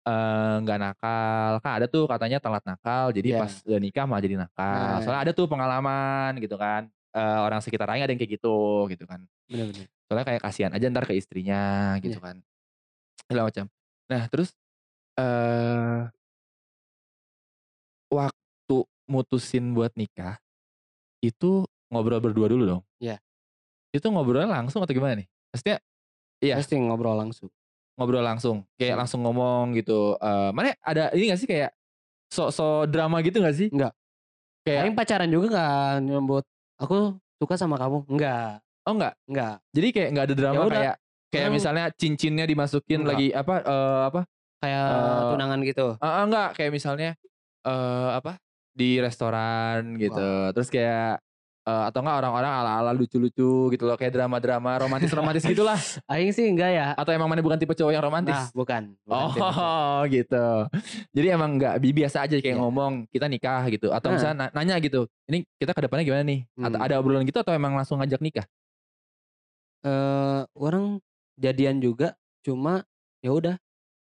eh, 0.00 0.54
nggak 0.64 0.78
nakal. 0.80 1.50
Kan 1.60 1.72
ada 1.76 1.84
tuh 1.84 2.08
katanya 2.08 2.40
telat 2.40 2.64
nakal, 2.64 3.12
jadi 3.12 3.36
Iya. 3.36 3.40
pas 3.44 3.52
udah 3.68 3.80
nikah 3.84 4.04
malah 4.08 4.22
jadi 4.24 4.36
nakal. 4.40 4.80
Nah. 4.96 5.00
Soalnya 5.04 5.22
ada 5.28 5.32
tuh 5.36 5.44
pengalaman 5.44 6.40
gitu 6.40 6.56
kan. 6.56 6.88
Eh, 7.12 7.38
orang 7.44 7.60
sekitar 7.60 7.84
Aing 7.84 8.08
ada 8.08 8.12
yang 8.14 8.16
kayak 8.16 8.40
gitu 8.40 8.88
gitu 8.88 9.04
kan. 9.04 9.20
Bener-bener. 9.44 9.92
Soalnya 10.10 10.26
kayak 10.26 10.42
kasihan 10.42 10.74
aja 10.74 10.90
ntar 10.90 11.06
ke 11.06 11.14
istrinya 11.14 11.94
gitu 12.02 12.18
Iya. 12.18 12.24
kan. 12.26 12.36
Segala 13.30 13.46
macam. 13.46 13.66
Nah 14.10 14.22
terus 14.26 14.50
eh 15.14 16.10
waktu 18.10 18.76
mutusin 19.06 19.70
buat 19.70 19.94
nikah 19.94 20.42
itu 21.22 21.62
ngobrol 21.88 22.18
berdua 22.18 22.50
dulu 22.50 22.64
dong? 22.66 22.82
Iya. 22.98 23.22
Itu 23.94 24.10
ngobrolnya 24.10 24.50
langsung 24.50 24.82
atau 24.82 24.90
gimana 24.90 25.14
nih? 25.22 25.28
Maksudnya 25.54 25.78
Iya. 26.40 26.56
Pasti 26.58 26.74
ngobrol 26.74 27.14
langsung. 27.14 27.52
ngobrol 27.94 28.24
langsung, 28.24 28.64
kayak 28.80 28.96
Hmm. 28.96 29.00
langsung 29.04 29.20
ngomong 29.20 29.76
gitu. 29.76 30.16
Eh 30.16 30.50
mana 30.56 30.72
ada 30.80 31.12
ini 31.12 31.28
gak 31.28 31.36
sih 31.36 31.44
kayak 31.44 31.68
sok-sok 32.32 32.88
drama 32.88 33.20
gitu 33.20 33.44
gak 33.44 33.52
sih? 33.52 33.68
Enggak. 33.68 33.92
Kayak 34.64 34.80
Aing 34.88 34.96
pacaran 34.96 35.28
juga 35.28 35.46
gak 35.52 36.00
nyebut 36.08 36.44
aku 36.80 37.20
suka 37.36 37.60
sama 37.60 37.76
kamu. 37.76 38.08
Enggak. 38.08 38.64
Oh 38.90 38.94
enggak. 38.96 39.14
Enggak. 39.24 39.54
Jadi 39.70 39.88
kayak 39.90 40.08
nggak 40.10 40.26
ada 40.26 40.34
drama 40.34 40.52
Ya 40.52 40.60
udah. 40.60 40.74
kayak 40.74 40.96
kayak 41.30 41.44
Orang- 41.44 41.54
misalnya 41.54 41.84
cincinnya 41.94 42.44
dimasukin 42.44 42.98
Enggak. 43.00 43.10
lagi 43.14 43.26
apa 43.30 43.54
eh, 43.62 44.02
apa? 44.04 44.20
Kayak 44.60 44.86
Eh, 44.90 45.22
tunangan 45.30 45.58
gitu. 45.62 45.86
Ah, 45.96 46.20
enggak 46.20 46.48
kayak 46.52 46.70
misalnya 46.70 47.10
eh 47.62 48.10
apa? 48.12 48.36
Di 48.70 48.98
restoran 48.98 49.94
gitu. 49.96 50.28
Terus 50.50 50.68
kayak 50.68 51.22
eh, 51.60 51.84
atau 51.86 52.00
enggak 52.00 52.16
orang-orang 52.18 52.50
ala-ala 52.50 52.90
lucu-lucu 52.90 53.68
gitu 53.68 53.84
loh 53.84 53.94
kayak 53.94 54.10
drama-drama 54.10 54.80
romantis-romantis 54.80 55.44
gitulah. 55.44 55.76
Aing 56.10 56.32
sih 56.32 56.44
enggak 56.44 56.70
ya. 56.72 56.86
Atau 56.92 57.12
emang 57.12 57.24
mana 57.26 57.40
bukan 57.40 57.56
tipe 57.56 57.70
cowok 57.70 57.88
yang 57.90 58.02
romantis? 58.02 58.32
Nah, 58.32 58.48
bukan. 58.50 58.82
bukan 58.98 59.28
tipe. 59.30 59.44
Oh 59.44 60.00
gitu. 60.10 60.46
Jadi 61.10 61.26
emang 61.30 61.50
nggak 61.54 61.74
bi- 61.78 61.94
biasa 61.94 62.24
aja 62.24 62.34
kayak 62.34 62.56
Iya. 62.56 62.60
ngomong 62.60 63.06
kita 63.08 63.26
nikah 63.26 63.62
gitu 63.68 63.92
atau 63.92 64.08
Nah. 64.08 64.14
misalnya 64.16 64.36
na- 64.42 64.52
nanya 64.56 64.76
gitu. 64.78 65.04
Ini 65.24 65.44
kita 65.56 65.72
ke 65.72 65.80
depannya 65.84 66.02
gimana 66.02 66.24
nih? 66.24 66.40
Atau 66.58 66.76
Hmm. 66.76 66.84
ada 66.84 66.94
obrolan 66.96 67.22
gitu 67.22 67.38
atau 67.38 67.52
emang 67.52 67.72
langsung 67.72 67.96
ngajak 67.96 68.20
nikah? 68.20 68.44
Eh, 69.80 70.42
orang 70.54 71.00
jadian 71.34 71.80
juga 71.80 72.12
cuma 72.40 72.84
ya 73.18 73.32
udah 73.32 73.56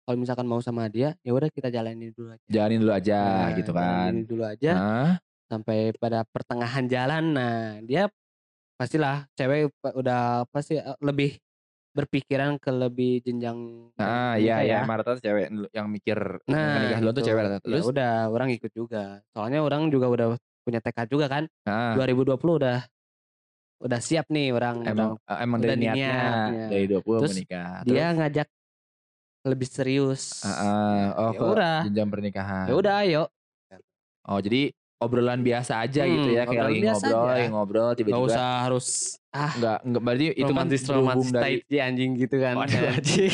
kalau 0.05 0.17
misalkan 0.17 0.45
mau 0.45 0.61
sama 0.61 0.85
dia 0.87 1.17
ya 1.21 1.33
udah 1.33 1.49
kita 1.49 1.69
jalanin 1.69 2.13
dulu 2.13 2.29
aja. 2.31 2.45
Jalanin 2.47 2.79
dulu 2.79 2.93
aja 2.93 3.19
Nah, 3.19 3.49
gitu 3.57 3.71
kan. 3.73 4.13
jalanin 4.13 4.25
dulu 4.25 4.43
aja 4.45 4.73
Nah, 4.75 5.13
sampai 5.45 5.79
pada 5.95 6.25
pertengahan 6.27 6.85
jalan 6.85 7.25
nah 7.33 7.57
dia 7.81 8.13
pastilah 8.75 9.25
cewek 9.33 9.73
udah 9.95 10.45
pasti 10.49 10.77
eh, 10.77 10.97
lebih 11.01 11.41
berpikiran 11.95 12.59
ke 12.59 12.69
lebih 12.69 13.23
jenjang 13.23 13.89
nah 13.95 14.35
iya 14.35 14.61
iya 14.61 14.83
emang 14.83 14.99
rata-rata 14.99 15.23
cewek 15.23 15.47
dulu 15.49 15.69
yang 15.71 15.87
mikir 15.87 16.19
Nah, 16.45 16.77
nikah 16.83 16.99
duluan 16.99 17.15
tuh 17.15 17.23
itu. 17.23 17.29
cewek 17.31 17.41
rata-rata. 17.41 17.63
ya 17.63 17.71
Terus 17.71 17.87
udah 17.87 18.13
orang 18.29 18.49
ikut 18.51 18.73
juga 18.75 19.03
soalnya 19.31 19.61
orang 19.63 19.89
juga 19.89 20.07
udah 20.09 20.27
punya 20.61 20.81
tekad 20.81 21.07
juga 21.07 21.31
kan 21.31 21.45
nah, 21.63 21.95
2020 21.95 22.35
udah 22.59 22.85
udah 23.85 24.01
siap 24.01 24.27
nih 24.27 24.49
orang 24.51 24.81
emang 24.83 25.11
udah- 25.19 25.39
emang 25.39 25.59
udah 25.59 25.69
dari 25.71 25.81
niatnya 25.83 26.09
niatnya. 26.09 26.67
dari 26.69 26.85
20 26.89 27.05
Terus 27.21 27.31
menikah. 27.31 27.71
dia 27.85 28.05
ngajak 28.11 28.49
lebih 29.45 29.69
serius 29.69 30.23
Ah, 30.41 30.49
ah, 30.49 31.03
oh 31.15 31.31
ya 31.31 31.41
udah 31.47 31.77
jenjang 31.85 32.09
pernikahan. 32.09 32.65
ya 32.65 32.75
udah 32.75 32.95
ayo 33.03 33.25
Oh 34.25 34.41
jadi 34.41 34.73
obrolan 34.97 35.37
biasa 35.39 35.85
aja 35.85 36.01
gitu 36.03 36.17
Hmm, 36.25 36.33
ya 36.33 36.49
kayak 36.49 36.65
lagi 36.65 36.81
ngobrol, 36.81 37.29
aja. 37.29 37.45
ngobrol 37.47 37.85
Gak 37.85 37.97
tiba-tiba 37.99 38.25
usah 38.25 38.49
harus 38.65 38.87
ah 39.31 39.53
enggak 39.53 39.79
enggak 39.83 40.03
berarti 40.03 40.25
itu 40.31 40.41
kan 40.47 40.57
romantis 40.57 40.83
dari 41.29 41.55
tai 41.61 41.79
anjing 41.83 42.11
gitu 42.17 42.37
kan 42.39 42.55
Waduh, 42.57 42.89
anjing 42.97 43.33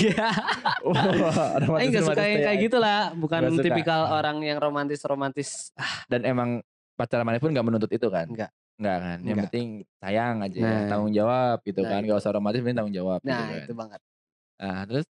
Wah, 0.83 0.99
Aing 0.99 1.63
romantis- 1.63 1.93
gak 1.93 2.05
suka 2.09 2.23
yang 2.25 2.41
kayak 2.43 2.59
gitu 2.61 2.77
lah 2.77 3.01
bukan 3.15 3.39
Nggak 3.41 3.53
suka. 3.55 3.65
tipikal 3.65 4.01
orang 4.11 4.37
yang 4.41 4.59
romantis 4.59 4.99
romantis 5.05 5.49
ah, 5.75 6.03
dan 6.07 6.25
emang 6.25 6.59
pacaran 6.93 7.23
mana 7.23 7.39
pun 7.39 7.49
gak 7.49 7.63
menuntut 7.63 7.89
itu 7.89 8.09
kan 8.09 8.27
Enggak. 8.27 8.51
Enggak 8.81 8.99
kan 8.99 9.19
yang 9.21 9.37
Enggak. 9.37 9.45
penting 9.53 9.69
sayang 9.97 10.37
aja 10.41 10.57
ya, 10.57 10.65
Nah. 10.65 10.89
tanggung 10.89 11.13
jawab 11.13 11.57
gitu 11.63 11.81
Nah, 11.81 11.91
kan 11.93 12.01
gak 12.03 12.19
usah 12.19 12.33
romantis 12.33 12.61
penting 12.61 12.79
tanggung 12.79 12.97
jawab 12.97 13.21
gitu 13.21 13.29
nah 13.31 13.47
kan. 13.47 13.61
itu 13.61 13.73
banget 13.77 14.01
nah 14.57 14.81
terus 14.85 15.07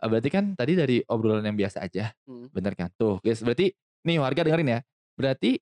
eh, 0.00 0.08
berarti 0.08 0.28
kan 0.28 0.44
tadi 0.52 0.72
dari 0.72 0.96
obrolan 1.04 1.44
yang 1.44 1.54
biasa 1.54 1.78
aja 1.80 2.10
Hmm. 2.24 2.48
bener 2.48 2.72
kan 2.72 2.88
tuh 2.92 3.20
guys 3.20 3.38
berarti 3.38 3.70
nih 4.02 4.16
warga 4.16 4.42
dengerin 4.42 4.68
ya 4.70 4.80
berarti 5.14 5.60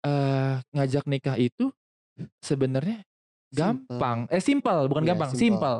eh 0.00 0.54
ngajak 0.70 1.04
nikah 1.04 1.36
itu 1.36 1.74
sebenarnya 2.38 3.02
gampang 3.50 4.24
eh 4.28 4.40
simpel 4.40 4.86
bukan 4.86 5.02
Iya, 5.02 5.10
gampang 5.12 5.30
simple. 5.30 5.42
simpel 5.42 5.76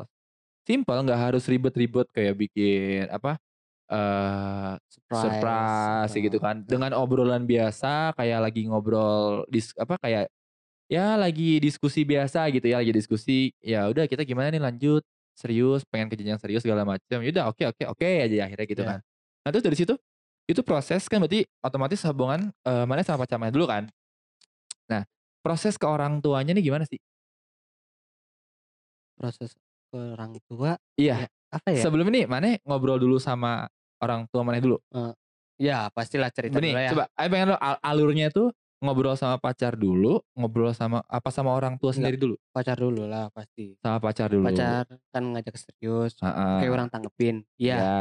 simpel 0.63 0.99
nggak 1.03 1.21
harus 1.23 1.45
ribet-ribet 1.47 2.07
kayak 2.11 2.35
bikin 2.37 3.07
apa 3.09 3.39
eh 3.87 4.73
surprise, 5.09 6.11
Oh. 6.11 6.19
gitu 6.19 6.37
kan 6.37 6.67
dengan 6.67 6.91
obrolan 6.93 7.47
biasa 7.47 8.11
kayak 8.13 8.43
lagi 8.43 8.67
ngobrol 8.67 9.47
dis 9.47 9.71
apa 9.77 9.95
kayak 9.97 10.27
ya 10.87 11.19
lagi 11.19 11.59
diskusi 11.59 12.07
biasa 12.07 12.47
gitu 12.55 12.67
ya 12.67 12.79
lagi 12.79 12.95
diskusi 12.95 13.51
ya 13.59 13.91
udah 13.91 14.07
kita 14.07 14.23
gimana 14.23 14.51
nih 14.51 14.63
lanjut? 14.63 15.03
Serius? 15.37 15.85
Pengen 15.85 16.09
ke 16.09 16.17
jenjang 16.17 16.41
serius 16.41 16.65
segala 16.65 16.87
macam 16.87 17.19
ya 17.21 17.29
udah 17.29 17.45
oke 17.53 17.63
oke 17.69 17.83
oke 17.93 18.07
aja 18.07 18.49
akhirnya 18.49 18.67
gitu 18.67 18.83
Iya. 18.83 18.91
kan. 18.97 18.99
Nah 19.45 19.51
terus 19.53 19.65
dari 19.67 19.77
situ 19.77 19.95
itu 20.47 20.61
proses 20.63 21.03
kan 21.11 21.19
berarti 21.19 21.43
otomatis 21.61 22.01
hubungan 22.07 22.49
eh, 22.65 22.85
mana 22.87 23.03
sama 23.05 23.27
pacarnya 23.27 23.53
dulu 23.53 23.67
kan? 23.69 23.91
Nah 24.89 25.03
proses 25.45 25.77
ke 25.77 25.85
orang 25.85 26.23
tuanya 26.23 26.55
nih 26.57 26.65
gimana 26.65 26.87
sih? 26.89 26.97
Proses 29.17 29.53
orang 29.93 30.37
tua 30.45 30.77
iya. 30.97 31.25
apa 31.49 31.73
ya? 31.73 31.83
Sebelum 31.85 32.05
ini 32.13 32.29
mana 32.29 32.57
ngobrol 32.69 33.01
dulu 33.01 33.17
sama 33.17 33.65
orang 34.01 34.29
tua 34.29 34.45
mana 34.45 34.61
dulu? 34.61 34.77
Ya 35.57 35.89
pastilah 35.89 36.29
cerita 36.29 36.61
Benih, 36.61 36.73
dulu 36.77 36.85
ya. 36.85 36.91
coba 36.93 37.05
Ayo 37.17 37.29
pengen 37.33 37.49
lo 37.53 37.57
al- 37.57 37.81
alurnya 37.81 38.29
tuh 38.29 38.53
ngobrol 38.79 39.15
sama 39.15 39.37
pacar 39.37 39.73
dulu, 39.73 40.21
ngobrol 40.33 40.69
sama 40.71 41.01
apa 41.03 41.29
sama 41.29 41.49
orang 41.51 41.77
tua 41.77 41.91
sendiri 41.91 42.15
dulu? 42.15 42.37
pacar 42.51 42.77
dulu 42.77 43.05
lah 43.05 43.29
pasti 43.31 43.73
Sama 43.79 43.97
pacar 43.99 44.29
dulu. 44.29 44.45
pacar 44.45 44.85
kan 45.09 45.23
ngajak 45.27 45.57
serius 45.57 46.13
Heeh. 46.19 46.57
kayak 46.61 46.73
orang 46.73 46.89
tanggepin 46.89 47.41
iya 47.57 47.77
Ya. 47.77 47.99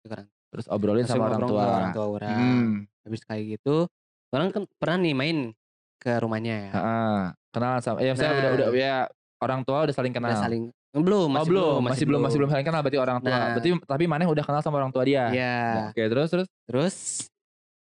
sekarang 0.00 0.26
Terus 0.48 0.66
obrolin 0.68 1.02
Langsung 1.02 1.16
sama 1.16 1.26
orang 1.28 1.42
tua. 1.42 1.64
orang 1.66 1.92
tua 1.92 2.06
orang 2.12 2.36
Hmm. 2.36 2.72
habis 3.02 3.22
kayak 3.22 3.44
gitu 3.52 3.88
orang 4.30 4.48
kan 4.50 4.62
pernah 4.76 4.96
nih 5.00 5.12
main 5.12 5.38
ke 5.96 6.12
rumahnya 6.18 6.54
ya 6.60 6.70
Heeh. 6.72 7.18
Kenalan 7.50 7.80
sama 7.80 7.98
ya 7.98 8.12
saya 8.12 8.30
udah 8.32 8.42
Nah. 8.44 8.54
udah 8.54 8.68
ya 8.72 8.96
orang 9.38 9.60
tua 9.62 9.78
udah 9.82 9.92
saling 9.92 10.12
kenal. 10.12 10.28
udah 10.28 10.38
saling 10.40 10.64
belum 10.92 11.24
oh 11.24 11.34
masih 11.34 11.48
belum, 11.48 11.80
masih 11.82 12.04
belum 12.04 12.20
masih 12.20 12.36
belum 12.36 12.50
saling 12.50 12.66
kenal 12.66 12.80
berarti 12.80 12.98
orang 13.00 13.18
tua. 13.18 13.32
Nah. 13.32 13.56
Berarti 13.56 13.68
tapi 13.82 14.04
Maneh 14.04 14.28
udah 14.28 14.44
kenal 14.44 14.60
sama 14.60 14.76
orang 14.76 14.92
tua 14.92 15.02
dia. 15.02 15.32
Iya. 15.32 15.88
Oke, 15.88 16.02
terus 16.04 16.28
terus 16.28 16.46
Terus 16.62 16.94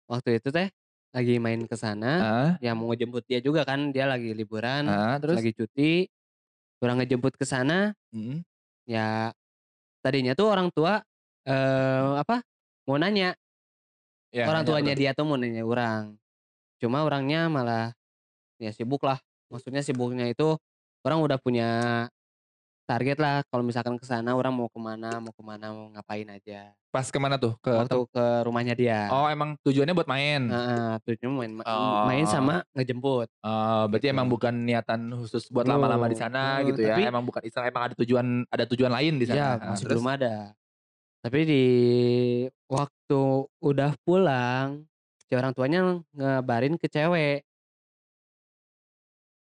waktu 0.04 0.36
itu 0.36 0.48
teh 0.48 0.68
lagi 1.12 1.36
main 1.36 1.64
ke 1.68 1.76
sana, 1.76 2.12
Heeh. 2.20 2.50
ya 2.68 2.72
mau 2.72 2.88
ngejemput 2.92 3.24
dia 3.28 3.38
juga 3.44 3.62
kan, 3.68 3.92
dia 3.92 4.08
lagi 4.08 4.32
liburan, 4.32 4.88
Heeh, 4.88 5.14
terus 5.20 5.36
lagi 5.40 5.52
cuti. 5.52 5.92
Orang 6.82 6.98
ngejemput 6.98 7.36
ke 7.38 7.44
sana, 7.46 7.94
Mm. 8.10 8.42
ya 8.88 9.30
tadinya 10.02 10.34
tuh 10.34 10.50
orang 10.50 10.68
tua 10.74 11.00
eh 11.46 12.10
apa? 12.18 12.42
Mau 12.88 12.98
nanya, 12.98 13.36
Ya, 14.32 14.48
orang 14.48 14.64
nanya 14.64 14.70
tuanya 14.72 14.92
apa? 14.96 15.00
dia 15.00 15.10
tuh 15.14 15.24
mau 15.28 15.36
nanya 15.38 15.62
orang. 15.62 16.02
Cuma 16.82 17.04
orangnya 17.06 17.46
malah 17.52 17.92
ya 18.58 18.72
sibuk 18.74 19.04
lah. 19.06 19.20
Maksudnya 19.52 19.84
sibuknya 19.84 20.26
itu 20.32 20.56
orang 21.06 21.20
udah 21.22 21.38
punya 21.38 21.68
target 22.92 23.16
lah 23.16 23.40
kalau 23.48 23.64
misalkan 23.64 23.96
ke 23.96 24.04
sana 24.04 24.32
orang 24.32 24.52
mau 24.52 24.68
ke 24.68 24.76
mana, 24.76 25.16
mau 25.16 25.32
ke 25.32 25.40
mana, 25.40 25.72
mau 25.72 25.88
ngapain 25.90 26.28
aja. 26.28 26.76
Pas 26.88 27.08
ke 27.08 27.16
mana 27.16 27.40
tuh? 27.40 27.56
Ke 27.58 27.72
Waktu 27.72 28.04
ke 28.06 28.24
rumahnya 28.44 28.76
dia. 28.76 29.08
Oh, 29.08 29.24
emang 29.26 29.56
tujuannya 29.64 29.96
buat 29.96 30.04
main. 30.04 30.44
Heeh, 30.44 30.92
tujuannya 31.02 31.32
main 31.32 31.52
Oh. 31.64 32.04
main 32.04 32.26
sama 32.26 32.60
ngejemput. 32.72 33.32
Oh, 33.40 33.82
berarti 33.88 34.06
Gitu. 34.06 34.14
emang 34.14 34.28
bukan 34.28 34.52
niatan 34.52 35.08
khusus 35.16 35.48
buat 35.48 35.64
lama-lama 35.64 36.04
di 36.04 36.14
sana 36.14 36.60
Eh, 36.60 36.68
gitu 36.68 36.84
ya. 36.84 36.92
tapi- 36.92 37.08
Emang 37.08 37.24
bukan 37.24 37.40
istilah 37.42 37.64
emang 37.64 37.88
ada 37.88 37.94
tujuan 37.96 38.26
ada 38.46 38.64
tujuan 38.68 38.92
lain 38.92 39.14
di 39.16 39.24
sana. 39.24 39.38
Ya, 39.38 39.48
Nah, 39.56 39.72
masih 39.72 39.84
terus? 39.88 39.96
belum 39.96 40.08
ada. 40.10 40.34
Tapi 41.22 41.38
di 41.42 41.64
waktu 42.66 43.22
udah 43.58 43.90
pulang, 44.02 44.84
si 45.22 45.32
orang 45.32 45.54
tuanya 45.54 45.80
ngebarin 46.12 46.76
ke 46.76 46.90
cewek. 46.90 47.40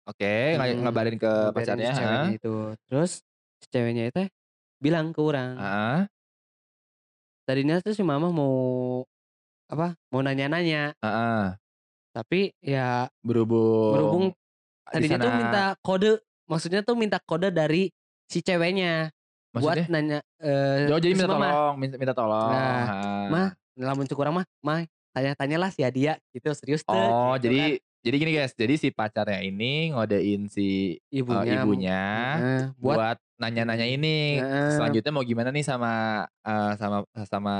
Oke, 0.06 0.54
nga- 0.54 0.70
Hmm, 0.70 0.86
ngabarin 0.86 1.18
ke 1.18 1.32
pacarnya. 1.50 1.90
ceweknya 1.90 2.32
itu. 2.32 2.54
Terus 2.86 3.25
si 3.58 3.66
ceweknya 3.68 4.10
itu 4.10 4.22
bilang 4.78 5.10
ke 5.10 5.20
orang. 5.20 5.56
Heeh. 5.56 6.00
Tadinya 7.46 7.78
tuh 7.78 7.94
si 7.94 8.02
mama 8.02 8.28
mau 8.28 8.54
apa? 9.66 9.94
Mau 10.10 10.20
nanya-nanya, 10.20 10.94
Heeh. 10.98 11.42
tapi 12.10 12.50
ya 12.58 13.06
Berhubung 13.22 13.94
berhubung 13.94 14.24
di 14.30 14.90
tadinya 14.90 15.16
tuh 15.16 15.30
sana- 15.30 15.38
minta 15.38 15.64
kode, 15.80 16.10
maksudnya 16.46 16.80
tuh 16.82 16.94
minta 16.94 17.18
kode 17.20 17.50
dari 17.50 17.90
si 18.26 18.38
ceweknya 18.40 19.10
maksudnya 19.50 19.86
buat 19.86 19.90
nanya 19.90 20.18
eh 20.38 20.90
Oh, 20.90 20.98
jadi 20.98 21.14
si 21.14 21.18
minta 21.18 21.28
mama. 21.28 21.46
tolong, 21.46 21.74
minta, 21.76 21.94
minta 21.96 22.14
tolong. 22.14 22.50
Nah. 22.50 22.84
Mah, 23.26 23.48
lamun 23.74 24.06
cukup 24.06 24.26
orang 24.26 24.42
mah, 24.42 24.46
mah 24.60 24.80
tanya-tanyalah 25.12 25.70
si 25.70 25.82
dia 25.90 26.18
gitu 26.30 26.50
serius 26.52 26.82
tuh. 26.82 26.94
Oh, 26.94 27.34
gitu 27.34 27.46
jadi 27.46 27.60
kan. 27.78 28.02
jadi 28.02 28.16
gini 28.16 28.30
guys, 28.32 28.52
jadi 28.54 28.74
si 28.74 28.88
pacarnya 28.90 29.38
ini 29.40 29.90
ngodein 29.90 30.46
si 30.46 30.98
eh, 31.02 31.18
ibunya, 31.18 31.52
ibunya 31.56 32.02
Heeh, 32.38 32.62
buat 32.76 32.96
buat 32.96 33.18
nanya-nanya 33.36 33.84
ini 33.84 34.40
Heeh. 34.40 34.72
selanjutnya 34.72 35.10
mau 35.10 35.20
gimana 35.20 35.48
nih 35.48 35.60
sama 35.60 35.92
eh, 36.40 36.72
sama 36.74 37.04
sama 37.22 37.56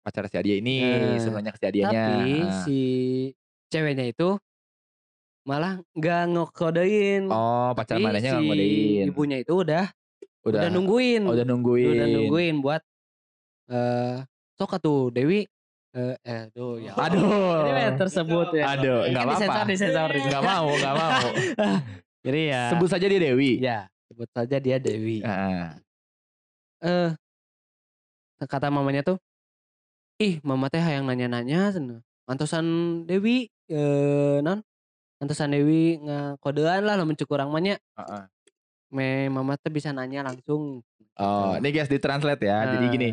pacar 0.00 0.24
si 0.24 0.34
Adia 0.34 0.56
ini 0.56 0.80
Nah, 0.80 1.20
suruh 1.20 1.36
nanya 1.36 1.52
ke 1.52 1.58
si 1.58 1.66
Adianya. 1.66 2.04
Tapi 2.08 2.32
Ah. 2.40 2.52
si 2.62 2.78
ceweknya 3.68 4.06
itu 4.06 4.38
malah 5.42 5.78
nggak 5.92 6.22
ngekodein. 6.28 7.22
Oh, 7.28 7.70
pacar 7.72 7.98
mananya 7.98 8.20
si 8.24 8.34
nggak 8.34 8.44
ngodein. 8.46 9.04
ibunya 9.06 9.36
itu 9.38 9.52
udah 9.54 9.84
Udah, 10.42 10.62
udah 10.62 10.70
nungguin. 10.70 11.22
oh, 11.22 11.34
udah 11.34 11.44
nungguin. 11.44 11.90
Udah 11.92 12.06
nungguin 12.08 12.54
buat 12.60 12.82
eh 13.66 14.22
sok 14.54 14.78
tuh 14.78 15.10
Dewi 15.10 15.42
eh 15.90 16.14
eh 16.18 16.38
aduh 16.46 16.78
ya. 16.78 16.92
Aduh. 16.94 17.66
Ini 17.66 17.96
tersebut 17.96 18.54
ya. 18.54 18.64
Aduh, 18.72 19.04
Ini 19.04 19.10
nggak 19.10 19.22
kan 19.22 19.26
apa-apa. 19.26 19.42
disensor, 19.42 19.66
disensor, 19.66 20.08
disensor. 20.08 20.30
Nggak 20.30 20.42
mau, 20.44 20.66
nggak 20.72 20.94
mau. 20.94 21.28
Jadi 22.26 22.40
ya. 22.46 22.62
Sebut 22.70 22.88
saja 22.88 23.06
dia 23.06 23.20
Dewi. 23.20 23.52
Ya, 23.58 23.78
sebut 24.06 24.28
saja 24.30 24.56
dia 24.62 24.76
Dewi. 24.78 25.20
Eh 26.82 27.10
kata 28.46 28.68
mamanya 28.68 29.02
tuh, 29.02 29.18
ih 30.20 30.38
mama 30.44 30.68
teh 30.70 30.82
yang 30.82 31.08
nanya-nanya 31.08 31.72
cenah. 31.72 32.00
Antosan 32.26 32.66
Dewi 33.06 33.48
eh 33.70 34.38
non 34.42 34.62
Antosan 35.18 35.54
Dewi 35.56 35.96
ngakodean 36.02 36.84
lah 36.84 37.00
lamun 37.00 37.16
cukur 37.16 37.40
urang 37.40 37.50
mah 37.50 37.62
nya. 37.64 37.76
Heeh. 37.96 38.22
Me 38.92 39.08
mama 39.32 39.56
teh 39.58 39.72
bisa 39.72 39.90
nanya 39.90 40.22
langsung. 40.22 40.84
Oh, 41.16 41.56
ini 41.56 41.72
guys 41.72 41.88
di 41.88 41.96
translate 41.96 42.44
ya. 42.44 42.76
Jadi 42.76 42.86
gini, 42.92 43.08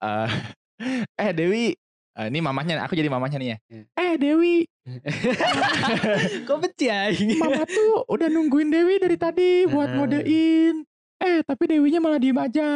eh 0.00 0.30
eh 1.26 1.30
Dewi, 1.34 1.74
Eh, 2.12 2.26
ini 2.26 2.38
mamahnya, 2.38 2.82
aku 2.82 2.92
jadi 2.92 3.06
mamahnya 3.06 3.38
nih 3.38 3.48
ya. 3.48 3.56
Iya. 3.68 3.84
Eh 3.94 4.12
Dewi, 4.16 4.56
Kok 6.46 6.56
benci 6.58 6.86
aing? 6.86 7.38
mama 7.38 7.62
tuh 7.64 8.02
udah 8.06 8.26
nungguin 8.26 8.68
Dewi 8.68 8.98
dari 8.98 9.14
tadi 9.14 9.48
buat 9.64 9.86
ngodein. 9.88 10.82
Eh 11.16 11.44
tapi 11.44 11.62
Dewinya 11.68 12.00
malah 12.00 12.18
diem 12.18 12.34
aja. 12.34 12.68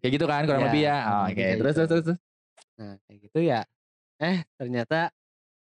Kayak 0.00 0.12
gitu 0.16 0.26
kan 0.26 0.42
kurang 0.44 0.62
Iya, 0.62 0.68
lebih 0.68 0.82
ya. 0.82 0.96
Oh, 1.06 1.24
Oke, 1.28 1.34
terus, 1.36 1.54
gitu. 1.54 1.62
terus 1.62 1.88
terus 1.88 2.04
terus. 2.04 2.18
Nah, 2.74 2.94
kayak 3.04 3.18
gitu 3.22 3.38
ya. 3.38 3.60
Eh, 4.18 4.38
ternyata 4.56 5.00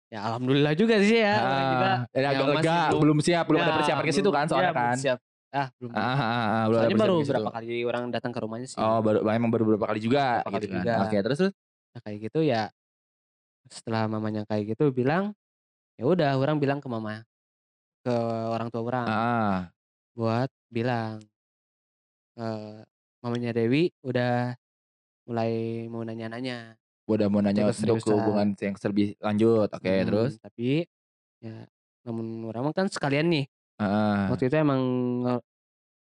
ya 0.07 0.19
alhamdulillah 0.23 0.73
juga 0.75 0.95
sih 1.01 1.19
ya. 1.19 1.35
juga 1.67 1.89
Ah, 1.91 2.01
ya, 2.13 2.29
agak 2.31 2.47
lega, 2.49 2.77
belum- 2.87 3.01
belum 3.03 3.19
siap, 3.21 3.45
belum 3.47 3.61
ada 3.61 3.67
Ya, 3.67 3.77
persiapan 3.77 4.05
ke 4.05 4.13
situ 4.13 4.31
kan 4.31 4.45
ya, 4.45 4.49
soalnya 4.49 4.71
belum 4.71 4.87
kan. 4.87 4.97
siap. 4.97 5.19
Ah, 5.51 5.67
belum. 5.75 5.91
Ah, 5.91 5.99
ah, 5.99 6.15
ah, 6.15 6.23
ah, 6.23 6.63
belum 6.63 6.79
ada 6.79 6.87
Soalnya 6.87 6.95
baru 6.95 6.95
persiapan 6.95 7.11
ke 7.11 7.27
situ. 7.27 7.33
berapa 7.35 7.51
kali 7.51 7.67
orang 7.83 8.03
datang 8.15 8.31
ke 8.31 8.39
rumahnya 8.39 8.67
sih. 8.69 8.79
Oh, 8.79 8.99
baru 9.03 9.19
emang 9.27 9.51
baru 9.51 9.63
beberapa 9.67 9.87
kali 9.91 9.99
juga 9.99 10.23
Beberapa 10.23 10.47
kali 10.47 10.55
gitu 10.55 10.67
kan. 10.71 10.79
juga. 10.79 10.95
Oke, 11.03 11.17
terus 11.19 11.39
terus. 11.41 11.55
Nah, 11.95 12.01
kayak 12.07 12.19
gitu 12.31 12.41
ya. 12.47 12.71
Setelah 13.71 14.05
mamanya 14.11 14.43
kayak 14.49 14.75
gitu 14.77 14.91
bilang, 14.91 15.33
ya 15.99 16.05
udah 16.09 16.37
orang 16.41 16.59
bilang 16.63 16.81
ke 16.85 16.89
mama 16.91 17.25
ke 18.05 18.15
orang 18.55 18.69
tua 18.73 18.83
orang 18.87 19.13
Ah, 19.13 19.73
buat 20.15 20.51
bilang 20.71 21.19
eh 22.39 22.81
mamanya 23.23 23.51
Dewi 23.57 23.91
udah 24.07 24.55
mulai 25.29 25.53
mau 25.93 26.03
nanya-nanya. 26.07 26.77
udah 27.11 27.27
mau 27.33 27.43
nanya 27.45 27.65
Untuk 27.81 27.99
hubungan 28.09 28.49
yang 28.63 28.77
lebih 28.87 29.07
lanjut. 29.21 29.69
Oke, 29.77 29.93
Hmm, 29.93 30.07
terus. 30.07 30.41
Tapi 30.43 30.85
ya 31.45 31.67
namun 32.07 32.49
orang 32.49 32.63
mah 32.71 32.75
kan 32.77 32.89
sekalian 32.91 33.29
nih 33.33 33.45
Ah, 33.79 34.31
waktu 34.31 34.49
itu 34.51 34.57
emang 34.61 34.83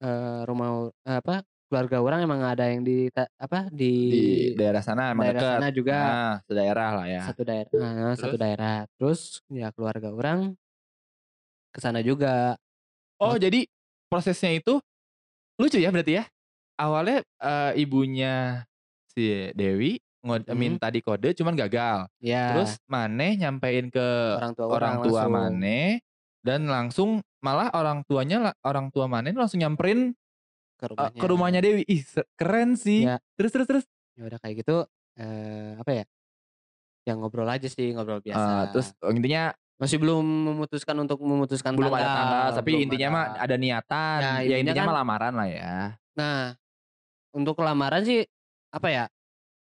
eh, 0.01 0.41
rumah 0.47 0.69
eh, 1.07 1.17
apa 1.21 1.36
keluarga 1.71 2.03
orang 2.03 2.19
emang 2.27 2.43
ada 2.43 2.67
yang 2.67 2.84
di 2.84 3.07
apa 3.39 3.71
di, 3.71 3.93
di 4.12 4.21
daerah 4.60 4.84
sana 4.84 5.15
emang 5.15 5.31
daerah 5.31 5.39
deket. 5.39 5.53
sana 5.55 5.67
juga 5.71 5.97
Ah, 6.03 6.36
sedaerah 6.43 6.89
lah 6.99 7.05
ya. 7.07 7.21
satu 7.23 7.41
daerah 7.47 7.71
nah, 7.71 8.13
satu 8.19 8.36
daerah 8.36 8.75
terus 8.99 9.39
ya 9.47 9.71
keluarga 9.71 10.12
orang 10.12 10.39
ke 11.71 11.79
sana 11.79 12.03
juga 12.03 12.60
Oh, 13.21 13.38
jadi 13.38 13.69
prosesnya 14.10 14.49
itu 14.57 14.81
lucu 15.62 15.77
ya 15.77 15.93
berarti 15.93 16.17
ya? 16.17 16.25
Awalnya 16.81 17.21
eh, 17.21 17.71
ibunya 17.77 18.65
si 19.13 19.53
Dewi 19.53 20.01
ngod- 20.25 20.49
Hmm. 20.49 20.57
minta 20.57 20.89
di 20.89 21.05
kode 21.05 21.38
cuman 21.38 21.53
gagal. 21.53 22.10
ya 22.17 22.49
Terus 22.49 22.81
Maneh 22.89 23.38
nyampein 23.38 23.93
ke 23.93 24.07
orang 24.41 24.51
tua 24.57 24.65
orang 24.73 24.95
tua 25.05 25.21
langsung. 25.29 25.34
Dan 26.41 26.65
langsung 26.65 27.10
malah 27.45 27.69
orang 27.77 28.01
tuanya 28.10 28.57
orang 28.65 28.89
tua 28.89 29.05
Maneh 29.05 29.38
langsung 29.38 29.62
nyamperin 29.62 30.17
ke 30.81 30.85
eh, 30.85 30.89
rumahnya 30.89 31.19
ke 31.21 31.27
rumahnya 31.29 31.59
Dewi. 31.61 31.81
Ih, 31.85 32.01
keren 32.33 32.73
sih. 32.73 33.05
Ya. 33.05 33.21
Terus 33.37 33.51
terus 33.53 33.67
terus. 33.69 33.85
ya 34.11 34.27
udah 34.27 34.39
kayak 34.41 34.55
gitu 34.59 34.75
eh, 35.15 35.77
apa 35.77 35.91
ya 35.93 36.03
yang 37.07 37.17
ngobrol 37.23 37.47
aja 37.47 37.65
sih 37.65 37.95
ngobrol 37.95 38.19
biasa 38.19 38.43
Eh, 38.43 38.63
terus 38.75 38.87
intinya 39.09 39.49
masih 39.81 39.97
belum 39.97 40.21
memutuskan 40.21 40.93
untuk 40.99 41.17
memutuskan 41.21 41.73
belum 41.73 41.89
ada 41.89 42.05
tanggal, 42.05 42.13
tanggal, 42.13 42.45
tapi 42.61 42.69
belum 42.71 42.83
intinya 42.85 43.07
mah 43.09 43.25
ada 43.35 43.55
niatan. 43.57 44.17
Ya, 44.19 44.21
Ya, 44.21 44.29
intinya 44.37 44.57
intinya 44.61 44.75
kan- 44.77 44.89
mah 44.89 44.97
lamaran 45.01 45.33
lah 45.33 45.47
ya. 45.49 45.73
Nah, 46.13 46.39
untuk 47.33 47.55
lamaran 47.57 48.01
sih 48.05 48.21
apa 48.69 48.87
ya? 48.89 49.05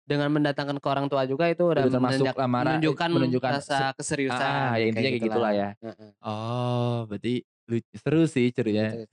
Dengan 0.09 0.33
mendatangkan 0.33 0.81
ke 0.81 0.89
orang 0.89 1.13
tua 1.13 1.29
juga 1.29 1.53
itu 1.53 1.61
udah 1.61 1.85
Udah 1.85 1.93
termasuk 1.93 2.25
lamaran, 2.33 2.81
menunjukkan, 2.81 3.09
menunjukkan 3.13 3.53
rasa 3.61 3.93
keseriusan. 3.93 4.41
Ah, 4.41 4.81
ya 4.81 4.89
intinya 4.89 5.11
kayak 5.13 5.25
gitulah 5.29 5.53
ya. 5.53 5.69
Heeh. 5.85 6.11
Oh, 6.25 7.05
berarti 7.05 7.35
lucu, 7.69 7.93
seru 8.01 8.25
sih 8.25 8.49
ceritanya. 8.49 9.05
It- 9.05 9.13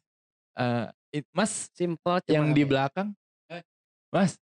Mas 1.32 1.70
Simple 1.72 2.18
cuma 2.22 2.34
yang 2.34 2.52
di 2.52 2.64
ya? 2.64 2.68
belakang, 2.68 3.08
Eh. 3.48 3.62
Mas, 4.10 4.36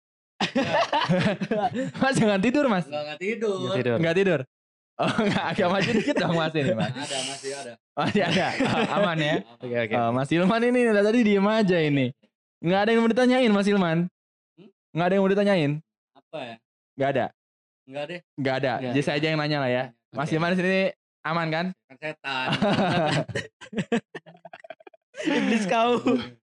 Mas 2.01 2.15
jangan 2.17 2.39
tidur 2.39 2.67
Mas, 2.67 2.85
Enggak 2.87 3.03
enggak 3.05 3.19
tidur. 3.19 3.55
Nggak 3.59 3.77
tidur. 3.77 3.97
nggak 3.99 4.17
tidur. 4.17 4.41
Oh, 4.93 5.09
nggak 5.09 5.45
agak 5.51 5.69
maju 5.69 5.91
dikit 5.93 6.15
dong 6.15 6.35
Mas 6.37 6.53
ini 6.53 6.73
Mas. 6.73 6.93
Ada 6.93 7.19
masih 7.25 7.51
ada. 7.55 7.73
Masih 7.93 8.23
ada, 8.23 8.47
Ah, 8.69 8.97
aman 8.99 9.19
ya. 9.19 9.35
Oke 9.57 9.77
oke. 9.81 9.95
Oh, 9.97 10.11
Mas 10.13 10.29
Ilman 10.31 10.63
ini 10.63 10.81
dari 10.85 11.01
tadi 11.01 11.19
diem 11.23 11.47
aja 11.47 11.79
ini. 11.79 12.07
Nggak 12.61 12.81
ada 12.81 12.91
yang 12.93 13.01
mau 13.01 13.11
ditanyain 13.11 13.51
Mas 13.51 13.67
Ilman. 13.67 13.99
Hmm? 14.55 14.69
Nggak 14.93 15.07
ada 15.07 15.15
yang 15.15 15.23
mau 15.23 15.33
ditanyain. 15.33 15.73
Apa 16.15 16.39
ya? 16.39 16.55
Nggak 16.93 17.09
ada, 17.09 17.27
Enggak 17.83 18.05
deh. 18.07 18.21
nggak 18.37 18.55
ada. 18.55 18.73
Nggak. 18.79 18.93
Jadi 18.93 19.01
saya 19.03 19.17
aja 19.17 19.27
yang 19.27 19.41
nanya 19.41 19.59
lah 19.59 19.71
ya. 19.71 19.85
Mas 20.13 20.29
Oke. 20.29 20.35
Ilman 20.37 20.51
di 20.51 20.59
sini 20.61 20.83
aman 21.23 21.49
kan? 21.49 21.67
Kan 21.89 21.97
setan. 21.99 22.47
Iblis 25.33 25.65
kau. 25.67 25.93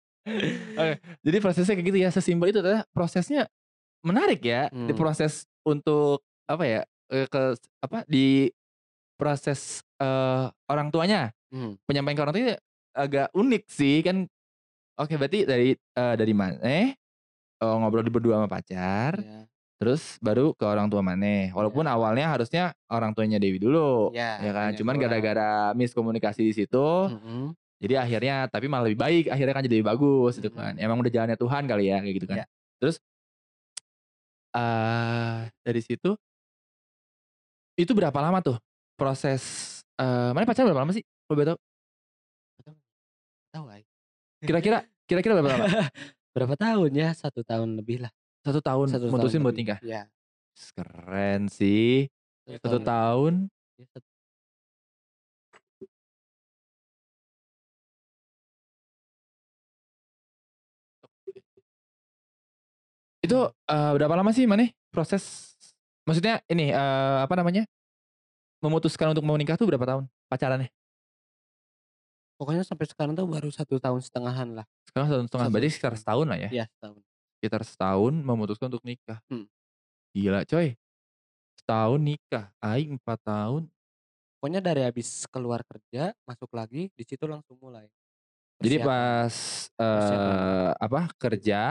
Jadi 1.20 1.38
prosesnya 1.40 1.74
kayak 1.76 1.88
gitu 1.88 2.00
ya, 2.00 2.10
sesimpel 2.10 2.50
itu 2.50 2.60
adalah 2.60 2.84
prosesnya 2.90 3.48
menarik 4.02 4.40
ya. 4.40 4.70
Di 4.70 4.94
Hmm. 4.94 5.00
proses 5.00 5.44
untuk 5.64 6.22
apa 6.46 6.66
ya? 6.66 6.82
ke 7.10 7.58
apa 7.82 8.06
di 8.06 8.54
proses 9.18 9.82
eh, 9.98 10.46
orang 10.70 10.94
tuanya 10.94 11.34
Hmm. 11.50 11.74
penyampaian 11.84 12.14
ke 12.14 12.22
orang 12.22 12.36
tuanya 12.38 12.56
agak 12.94 13.28
unik 13.34 13.64
sih 13.66 14.06
kan. 14.06 14.30
Oke, 14.94 15.18
berarti 15.18 15.42
dari 15.44 15.74
eh, 15.74 16.16
dari 16.16 16.34
mana? 16.34 16.62
Eh 16.62 16.94
ngobrol 17.60 18.06
di 18.06 18.14
berdua 18.14 18.40
sama 18.40 18.48
pacar, 18.48 19.20
Ya. 19.20 19.44
terus 19.76 20.16
baru 20.22 20.54
ke 20.54 20.64
orang 20.64 20.88
tua 20.88 21.02
Maneh. 21.02 21.52
Walaupun 21.52 21.84
awalnya 21.84 22.30
harusnya 22.30 22.72
orang 22.88 23.12
tuanya 23.12 23.36
Dewi 23.36 23.60
dulu, 23.60 24.14
Ya, 24.14 24.40
ya 24.40 24.52
kan? 24.54 24.72
Cuman 24.72 24.96
gara-gara 24.96 25.74
miskomunikasi 25.74 26.46
di 26.46 26.54
situ, 26.56 26.88
Mm-mm. 27.10 27.52
Jadi 27.80 27.94
akhirnya 28.04 28.36
tapi 28.52 28.68
malah 28.68 28.92
lebih 28.92 29.00
baik 29.00 29.24
akhirnya 29.32 29.54
kan 29.56 29.64
jadi 29.64 29.76
lebih 29.80 29.90
bagus 29.96 30.36
gitu 30.38 30.52
kan. 30.52 30.76
Emang 30.76 31.00
udah 31.00 31.12
jalannya 31.12 31.40
Tuhan 31.40 31.64
kali 31.64 31.84
ya 31.88 31.98
kayak 32.04 32.16
gitu 32.20 32.28
kan. 32.28 32.38
Ya. 32.44 32.48
terus 32.80 32.96
eh 34.56 35.40
dari 35.62 35.82
situ 35.84 36.16
itu 37.80 37.92
berapa 37.96 38.16
lama 38.20 38.40
tuh 38.44 38.58
proses 39.00 39.42
eh 39.96 40.32
mana 40.36 40.44
pacaran 40.44 40.68
berapa 40.72 40.84
lama 40.84 40.94
sih? 40.96 41.04
Boleh 41.28 41.56
tahu? 41.56 41.60
Tahu 43.50 43.64
kira-kira 44.44 44.78
kira-kira 45.08 45.34
berapa 45.40 45.50
lama? 45.56 45.66
Berapa 46.30 46.54
tahun 46.56 46.92
ya? 46.94 47.10
Satu 47.18 47.42
tahun 47.42 47.74
lebih 47.82 48.06
lah. 48.06 48.12
satu 48.40 48.62
tahun 48.64 48.88
Satu 48.88 49.12
mutusin 49.12 49.42
tahun 49.42 49.46
buat 49.50 49.56
nikah? 49.58 49.80
Ya. 49.84 50.08
keren 50.78 51.50
sih. 51.52 52.08
Satu 52.62 52.80
tahun 52.80 53.50
Ya, 53.80 53.86
satu- 53.96 54.09
itu 63.30 63.40
eh, 63.46 63.92
berapa 63.94 64.14
lama 64.14 64.32
sih 64.32 64.44
mana 64.44 64.66
proses 64.90 65.54
maksudnya 66.04 66.42
ini 66.48 66.74
eh, 66.74 67.18
apa 67.22 67.34
namanya 67.34 67.64
memutuskan 68.60 69.14
untuk 69.14 69.22
mau 69.22 69.38
nikah 69.38 69.54
tuh 69.54 69.70
berapa 69.70 69.86
tahun 69.86 70.04
pacarannya 70.26 70.70
Pokoknya 72.36 72.64
sampai 72.64 72.88
sekarang 72.88 73.14
tuh 73.14 73.28
baru 73.28 73.52
satu 73.52 73.76
tahun 73.78 74.00
setengahan 74.00 74.48
lah. 74.56 74.66
sekarang 74.88 75.12
satu 75.12 75.22
setengah 75.28 75.44
Satu 75.44 75.54
berarti 75.54 75.70
sekitar 75.70 75.94
setahun 75.94 76.24
lah 76.26 76.40
ya 76.40 76.50
Ya 76.50 76.66
setahun. 76.72 77.04
sekitar 77.36 77.62
setahun 77.68 78.14
memutuskan 78.16 78.72
untuk 78.72 78.84
nikah. 78.84 79.20
Hmm. 79.28 79.44
Gila 80.16 80.48
coy. 80.48 80.80
Setahun 81.60 82.00
nikah. 82.00 82.48
Aing 82.60 82.96
4 82.96 83.20
tahun. 83.28 83.64
Pokoknya 84.40 84.64
dari 84.64 84.88
habis 84.88 85.28
keluar 85.28 85.68
kerja, 85.68 86.16
masuk 86.24 86.48
lagi, 86.56 86.88
di 86.96 87.04
situ 87.04 87.28
langsung 87.28 87.60
mulai. 87.60 87.92
Jadi 88.64 88.80
Persiapan. 88.80 88.88
pas 88.88 89.36
Persiapan. 89.76 90.32
eh 90.32 90.72
apa 90.80 91.02
kerja. 91.20 91.62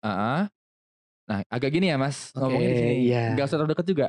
ah, 0.00 0.48
Nah 1.28 1.44
agak 1.46 1.70
gini 1.70 1.86
ya 1.86 1.96
mas. 1.96 2.32
Oke, 2.32 2.40
Ngomongnya 2.40 2.68
di 2.68 2.78
sini. 2.78 2.92
iya. 3.04 3.22
Gak 3.36 3.44
usah 3.44 3.56
terlalu 3.56 3.72
deket 3.72 3.86
juga. 3.86 4.06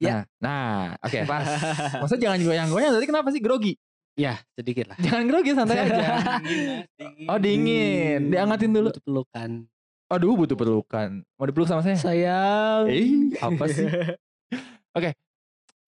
Ya. 0.00 0.08
Nah, 0.10 0.22
nah 0.42 0.72
oke 0.98 1.18
pas. 1.22 1.46
Maksudnya 2.02 2.22
jangan 2.26 2.38
goyang-goyang. 2.42 2.90
Tadi 2.92 3.06
kenapa 3.06 3.28
sih 3.28 3.38
grogi? 3.38 3.72
Ya 4.12 4.36
sedikit 4.52 4.88
lah. 4.88 4.96
Jangan 4.98 5.24
grogi 5.24 5.50
santai 5.52 5.78
aja. 5.78 5.96
Dingin. 6.98 7.26
Oh 7.28 7.38
dingin, 7.38 8.20
diangatin 8.28 8.72
dulu. 8.72 8.88
Butuh 8.90 9.04
pelukan. 9.04 9.50
Aduh 10.08 10.34
butuh 10.34 10.52
pelukan. 10.54 11.10
Mau 11.36 11.46
dipeluk 11.46 11.64
sama 11.64 11.80
saya? 11.80 11.96
Sayang. 11.96 12.84
Eh 12.88 13.36
apa 13.38 13.64
sih? 13.68 13.86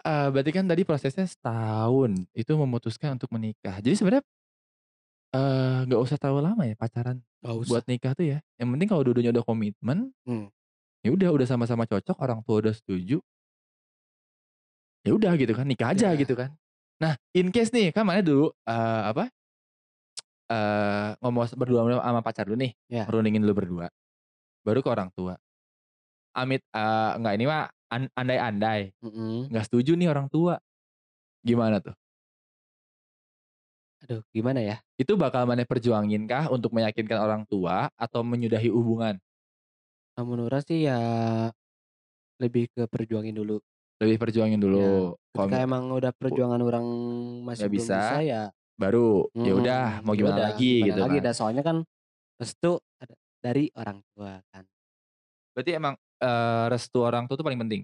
Eh 0.05 0.29
berarti 0.29 0.53
kan 0.53 0.69
tadi 0.69 0.85
prosesnya 0.85 1.25
setahun 1.25 2.13
itu 2.33 2.53
memutuskan 2.55 3.17
untuk 3.17 3.33
menikah. 3.33 3.81
Jadi 3.81 3.97
sebenarnya 3.97 4.25
eh 5.33 5.79
nggak 5.85 5.97
usah 5.99 6.21
terlalu 6.21 6.41
lama 6.45 6.63
ya 6.63 6.77
pacaran 6.77 7.25
Gak 7.41 7.57
usah. 7.57 7.69
buat 7.73 7.85
nikah 7.89 8.13
tuh 8.13 8.27
ya. 8.29 8.39
Yang 8.57 8.69
penting 8.71 8.89
kalau 8.89 9.03
dua-duanya 9.03 9.33
udah 9.33 9.45
komitmen, 9.45 10.13
Hmm. 10.29 10.53
Ya 11.05 11.13
udah 11.13 11.29
udah 11.37 11.47
sama-sama 11.47 11.85
cocok, 11.85 12.17
orang 12.17 12.41
tua 12.41 12.65
udah 12.65 12.75
setuju. 12.75 13.21
Ya 15.05 15.13
udah 15.13 15.37
gitu 15.37 15.53
kan, 15.53 15.69
nikah 15.69 15.93
aja 15.93 16.17
Ya. 16.17 16.17
gitu 16.17 16.33
kan. 16.33 16.57
Nah, 16.97 17.21
in 17.37 17.53
case 17.53 17.69
nih, 17.77 17.93
kan 17.93 18.09
mana 18.09 18.25
dulu 18.25 18.49
eh 18.65 19.03
apa? 19.13 19.29
eh 20.45 21.09
ngomong 21.25 21.57
berdua 21.57 22.01
sama 22.05 22.21
pacar 22.25 22.45
dulu 22.49 22.57
nih, 22.61 22.73
Ya. 22.89 23.05
merundingin 23.09 23.45
dulu 23.45 23.55
berdua. 23.65 23.87
Baru 24.65 24.81
ke 24.81 24.89
orang 24.89 25.13
tua. 25.13 25.37
Amit 26.33 26.65
eh 26.73 27.11
enggak 27.21 27.35
ini 27.37 27.45
mah 27.47 27.69
an- 27.93 28.13
andai-andai, 28.17 28.97
nggak 29.53 29.65
setuju 29.69 29.93
nih 29.97 30.09
orang 30.09 30.29
tua. 30.33 30.57
Gimana 31.45 31.81
tuh? 31.85 31.93
Aduh 34.05 34.21
gimana 34.37 34.61
ya? 34.61 34.77
Itu 35.01 35.17
bakal 35.17 35.49
mana 35.49 35.65
perjuangin 35.65 36.29
kah 36.29 36.53
untuk 36.53 36.77
meyakinkan 36.77 37.17
orang 37.25 37.43
tua 37.49 37.89
atau 37.97 38.21
menyudahi 38.21 38.69
hubungan? 38.69 39.17
Orang 40.15 40.63
sih 40.63 40.87
ya 40.87 40.99
lebih 42.39 42.71
ke 42.71 42.87
perjuangin 42.87 43.35
dulu. 43.35 43.59
Lebih 43.99 44.19
perjuangin 44.19 44.59
dulu. 44.63 45.15
Kalau 45.35 45.51
Ketika 45.51 45.67
emang 45.67 45.91
udah 45.91 46.13
perjuangan 46.15 46.61
orang 46.63 46.87
masih 47.43 47.67
Nggak 47.67 47.73
belum 47.75 47.83
bisa, 47.83 47.99
bisa, 47.99 48.19
ya 48.23 48.43
baru 48.75 49.31
ya 49.39 49.53
udah 49.55 49.85
mau 50.03 50.15
ya 50.15 50.19
gimana 50.19 50.35
udah, 50.35 50.47
lagi 50.51 50.73
gimana 50.83 50.87
gitu 50.91 51.01
lagi 51.07 51.19
kan. 51.19 51.27
dah 51.27 51.35
soalnya 51.35 51.63
kan 51.63 51.77
restu 52.43 52.73
ada 52.99 53.15
dari 53.39 53.65
orang 53.79 53.99
tua 54.15 54.33
kan. 54.51 54.65
Berarti 55.55 55.71
emang 55.79 55.95
eh, 56.19 56.67
restu 56.73 56.99
orang 56.99 57.31
tua 57.31 57.39
itu 57.39 57.45
paling 57.47 57.61
penting 57.67 57.83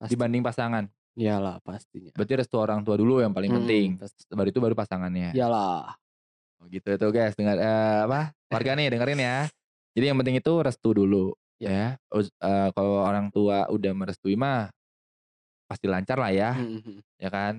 Pasti. 0.00 0.10
dibanding 0.16 0.40
pasangan. 0.40 0.84
Iyalah 1.14 1.62
pastinya. 1.62 2.10
Berarti 2.16 2.34
restu 2.40 2.56
orang 2.58 2.80
tua 2.82 2.96
dulu 2.98 3.22
yang 3.22 3.30
paling 3.30 3.52
penting. 3.52 4.00
pasti. 4.00 4.26
Baru 4.32 4.48
itu 4.50 4.58
baru 4.58 4.74
pasangannya. 4.74 5.30
Iyalah. 5.30 5.94
Oh, 6.58 6.66
gitu 6.66 6.90
itu 6.90 7.06
guys. 7.14 7.36
Dengar 7.38 7.60
eh, 7.60 7.98
apa? 8.08 8.34
Warga 8.50 8.72
nih 8.74 8.90
dengerin 8.90 9.20
ya. 9.20 9.38
Jadi 9.94 10.04
yang 10.10 10.18
penting 10.18 10.42
itu 10.42 10.52
restu 10.58 10.90
dulu 10.90 11.30
ya. 11.64 11.96
Eh, 11.96 12.68
kalau 12.76 13.00
orang 13.00 13.32
tua 13.32 13.66
udah 13.72 13.92
merestui 13.96 14.36
mah 14.36 14.68
pasti 15.64 15.88
lancar 15.88 16.20
lah 16.20 16.30
ya, 16.30 16.50
Mm, 16.60 16.68
mm, 16.76 16.80
mm. 16.84 17.00
ya 17.24 17.28
kan? 17.32 17.54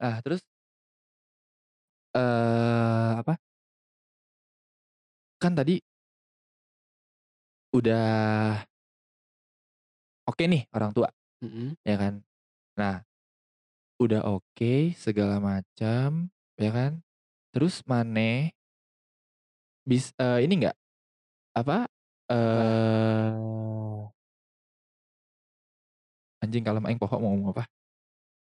Ah, 0.00 0.18
terus 0.24 0.40
eh 2.16 3.12
apa? 3.20 3.34
Kan 5.36 5.52
tadi 5.52 5.76
udah 7.76 8.64
oke 10.24 10.44
nih 10.48 10.64
orang 10.72 10.92
tua, 10.96 11.08
Mm-mm. 11.44 11.76
ya 11.84 11.96
kan? 12.00 12.14
Nah, 12.80 13.04
udah 14.00 14.24
oke 14.28 14.96
segala 14.96 15.36
macam, 15.40 16.32
ya 16.56 16.70
kan? 16.72 16.92
Terus 17.52 17.84
Mane 17.84 18.52
bis 19.86 20.10
eh, 20.18 20.42
ini 20.44 20.66
enggak 20.66 20.76
apa? 21.56 21.86
Eh 22.26 23.30
anjing 26.42 26.62
kalau 26.62 26.80
aing 26.84 27.00
pohon 27.00 27.18
mau 27.22 27.30
ngomong 27.34 27.50
apa? 27.54 27.64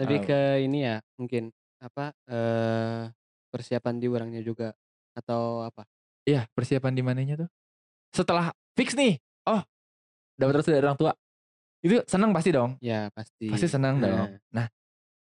Lebih 0.00 0.18
Oh. 0.22 0.24
ke 0.24 0.40
ini 0.64 0.88
ya 0.88 0.96
mungkin 1.18 1.50
apa 1.82 2.14
eh 2.30 3.10
persiapan 3.52 3.94
di 4.00 4.06
orangnya 4.08 4.40
juga 4.40 4.72
atau 5.12 5.66
apa? 5.66 5.84
Iya, 6.24 6.46
persiapan 6.54 6.92
di 6.94 7.02
mananya 7.02 7.34
tuh. 7.44 7.48
Setelah 8.14 8.54
fix 8.78 8.94
nih, 8.94 9.18
oh 9.44 9.60
dapat 10.38 10.62
restu 10.62 10.70
dari 10.72 10.86
orang 10.86 10.96
tua. 10.96 11.12
Itu 11.82 12.00
senang 12.06 12.30
pasti 12.30 12.54
dong. 12.54 12.78
Ya 12.78 13.10
pasti. 13.12 13.50
Pasti 13.50 13.66
senang 13.66 13.98
dong. 13.98 14.38
Nah, 14.54 14.70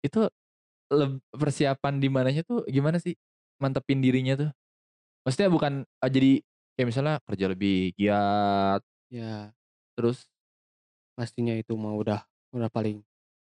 itu 0.01 0.23
leb- 0.89 1.21
persiapan 1.35 1.99
di 1.99 2.07
mananya 2.07 2.41
tuh 2.47 2.63
gimana 2.65 2.97
sih? 2.97 3.13
Mantepin 3.59 3.99
dirinya 3.99 4.39
tuh. 4.39 4.49
Maksudnya 5.27 5.51
bukan 5.51 5.83
eh, 5.83 6.09
jadi 6.11 6.31
kayak 6.75 6.87
misalnya 6.91 7.15
kerja 7.23 7.45
lebih 7.49 7.95
giat, 7.95 8.81
Ya 9.07 9.55
terus 9.95 10.27
pastinya 11.15 11.55
itu 11.55 11.71
mah 11.79 11.95
udah 11.95 12.19
udah 12.51 12.67
paling 12.67 12.99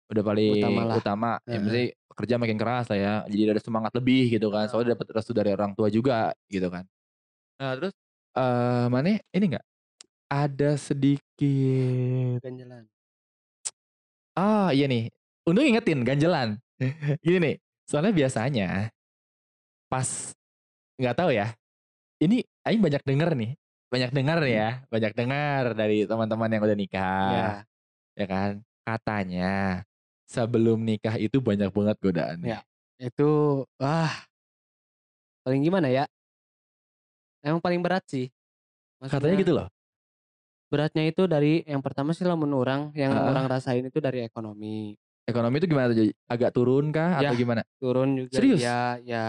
udah 0.08 0.22
paling 0.24 0.54
Utama 0.62 0.80
lah. 0.86 0.96
utama, 0.96 1.30
ya 1.44 1.58
Heeh. 1.58 1.60
mesti 1.60 1.82
kerja 2.14 2.34
makin 2.40 2.56
keras 2.58 2.86
lah 2.88 2.98
ya. 2.98 3.14
Jadi 3.26 3.42
ada 3.52 3.62
semangat 3.62 3.92
lebih 3.98 4.38
gitu 4.38 4.48
kan. 4.48 4.66
Soalnya 4.70 4.94
dapat 4.96 5.06
restu 5.18 5.34
dari 5.34 5.50
orang 5.52 5.74
tua 5.74 5.90
juga 5.90 6.32
gitu 6.48 6.70
kan. 6.70 6.86
Nah, 7.58 7.74
terus 7.76 7.92
eh 8.38 8.86
mana 8.88 9.18
ini 9.34 9.44
enggak 9.50 9.66
ada 10.30 10.70
sedikit 10.78 12.38
ganjalan. 12.40 12.86
Ah 14.38 14.70
iya 14.70 14.86
nih, 14.86 15.10
untung 15.48 15.66
ingetin 15.66 16.06
ganjelan. 16.06 16.62
Gini 17.26 17.38
nih, 17.42 17.54
soalnya 17.90 18.12
biasanya 18.14 18.68
pas 19.90 20.32
nggak 21.00 21.16
tahu 21.18 21.30
ya. 21.34 21.50
Ini 22.18 22.42
Aing 22.66 22.82
banyak 22.82 23.02
denger 23.06 23.30
nih, 23.38 23.54
banyak 23.94 24.10
denger 24.10 24.38
nih 24.42 24.54
ya, 24.58 24.70
banyak 24.90 25.12
dengar 25.14 25.64
dari 25.78 26.02
teman-teman 26.02 26.50
yang 26.50 26.62
udah 26.66 26.74
nikah, 26.78 27.30
Ya, 27.30 27.46
ya 28.18 28.26
kan? 28.26 28.50
Katanya 28.82 29.86
sebelum 30.26 30.82
nikah 30.82 31.14
itu 31.14 31.38
banyak 31.38 31.70
banget 31.70 31.96
godaan. 32.02 32.38
Ya. 32.42 32.58
itu 32.98 33.62
wah 33.78 34.10
paling 35.46 35.62
gimana 35.62 35.86
ya? 35.86 36.10
Emang 37.46 37.62
paling 37.62 37.78
berat 37.78 38.02
sih. 38.10 38.26
Katanya 38.98 39.06
Maksudnya 39.06 39.38
gitu 39.38 39.52
loh. 39.54 39.68
Beratnya 40.68 41.06
itu 41.06 41.30
dari 41.30 41.62
yang 41.62 41.78
pertama 41.78 42.10
sih 42.10 42.26
lamun 42.26 42.50
orang 42.58 42.90
yang 42.98 43.14
Heeh. 43.14 43.30
orang 43.30 43.46
rasain 43.46 43.86
itu 43.86 44.02
dari 44.02 44.26
ekonomi. 44.26 44.98
Ekonomi 45.30 45.54
itu 45.62 45.66
gimana 45.70 45.94
tuh? 45.94 46.10
Agak 46.26 46.50
turun 46.50 46.90
kah 46.90 47.22
atau 47.22 47.30
Ya. 47.30 47.38
gimana? 47.38 47.62
Turun 47.78 48.18
juga 48.18 48.34
Serius? 48.34 48.58
ya 48.58 48.98
ya 49.06 49.24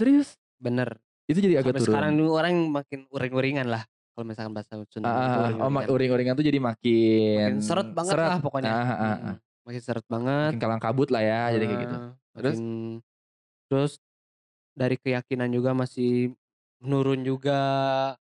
Serius? 0.00 0.40
bener. 0.56 0.96
Itu 1.30 1.38
jadi 1.38 1.62
agak 1.62 1.70
Sampai 1.70 1.80
turun. 1.80 1.94
sekarang 1.94 2.12
dulu 2.18 2.30
orang 2.34 2.54
makin 2.68 3.00
uring-uringan 3.06 3.66
lah. 3.70 3.82
Kalau 3.86 4.26
misalkan 4.26 4.50
bahasa 4.50 4.74
Sunda 4.90 5.06
Ah, 5.06 5.14
itu 5.14 5.38
ah, 5.38 5.50
ah. 5.62 5.86
oh, 5.86 5.94
uring-uringan. 5.94 6.34
tuh 6.34 6.42
jadi 6.42 6.58
makin, 6.58 7.38
makin 7.38 7.62
seret 7.62 7.88
banget 7.94 8.14
lah 8.18 8.38
pokoknya. 8.42 8.72
Ah, 8.74 8.82
ah, 8.82 8.90
ah, 8.90 8.98
ah. 8.98 9.14
Mm, 9.30 9.36
Makin 9.62 9.82
seret 9.86 10.06
banget. 10.10 10.50
Makin 10.50 10.60
kalang 10.60 10.82
kabut 10.82 11.08
lah 11.14 11.22
ya, 11.22 11.42
jadi 11.54 11.64
kayak 11.64 11.80
gitu. 11.80 11.96
Terus? 12.34 12.56
makin- 12.58 12.98
terus 13.70 13.92
dari 14.74 14.96
keyakinan 14.98 15.48
juga 15.48 15.70
masih 15.70 16.34
menurun 16.82 17.22
juga. 17.22 17.60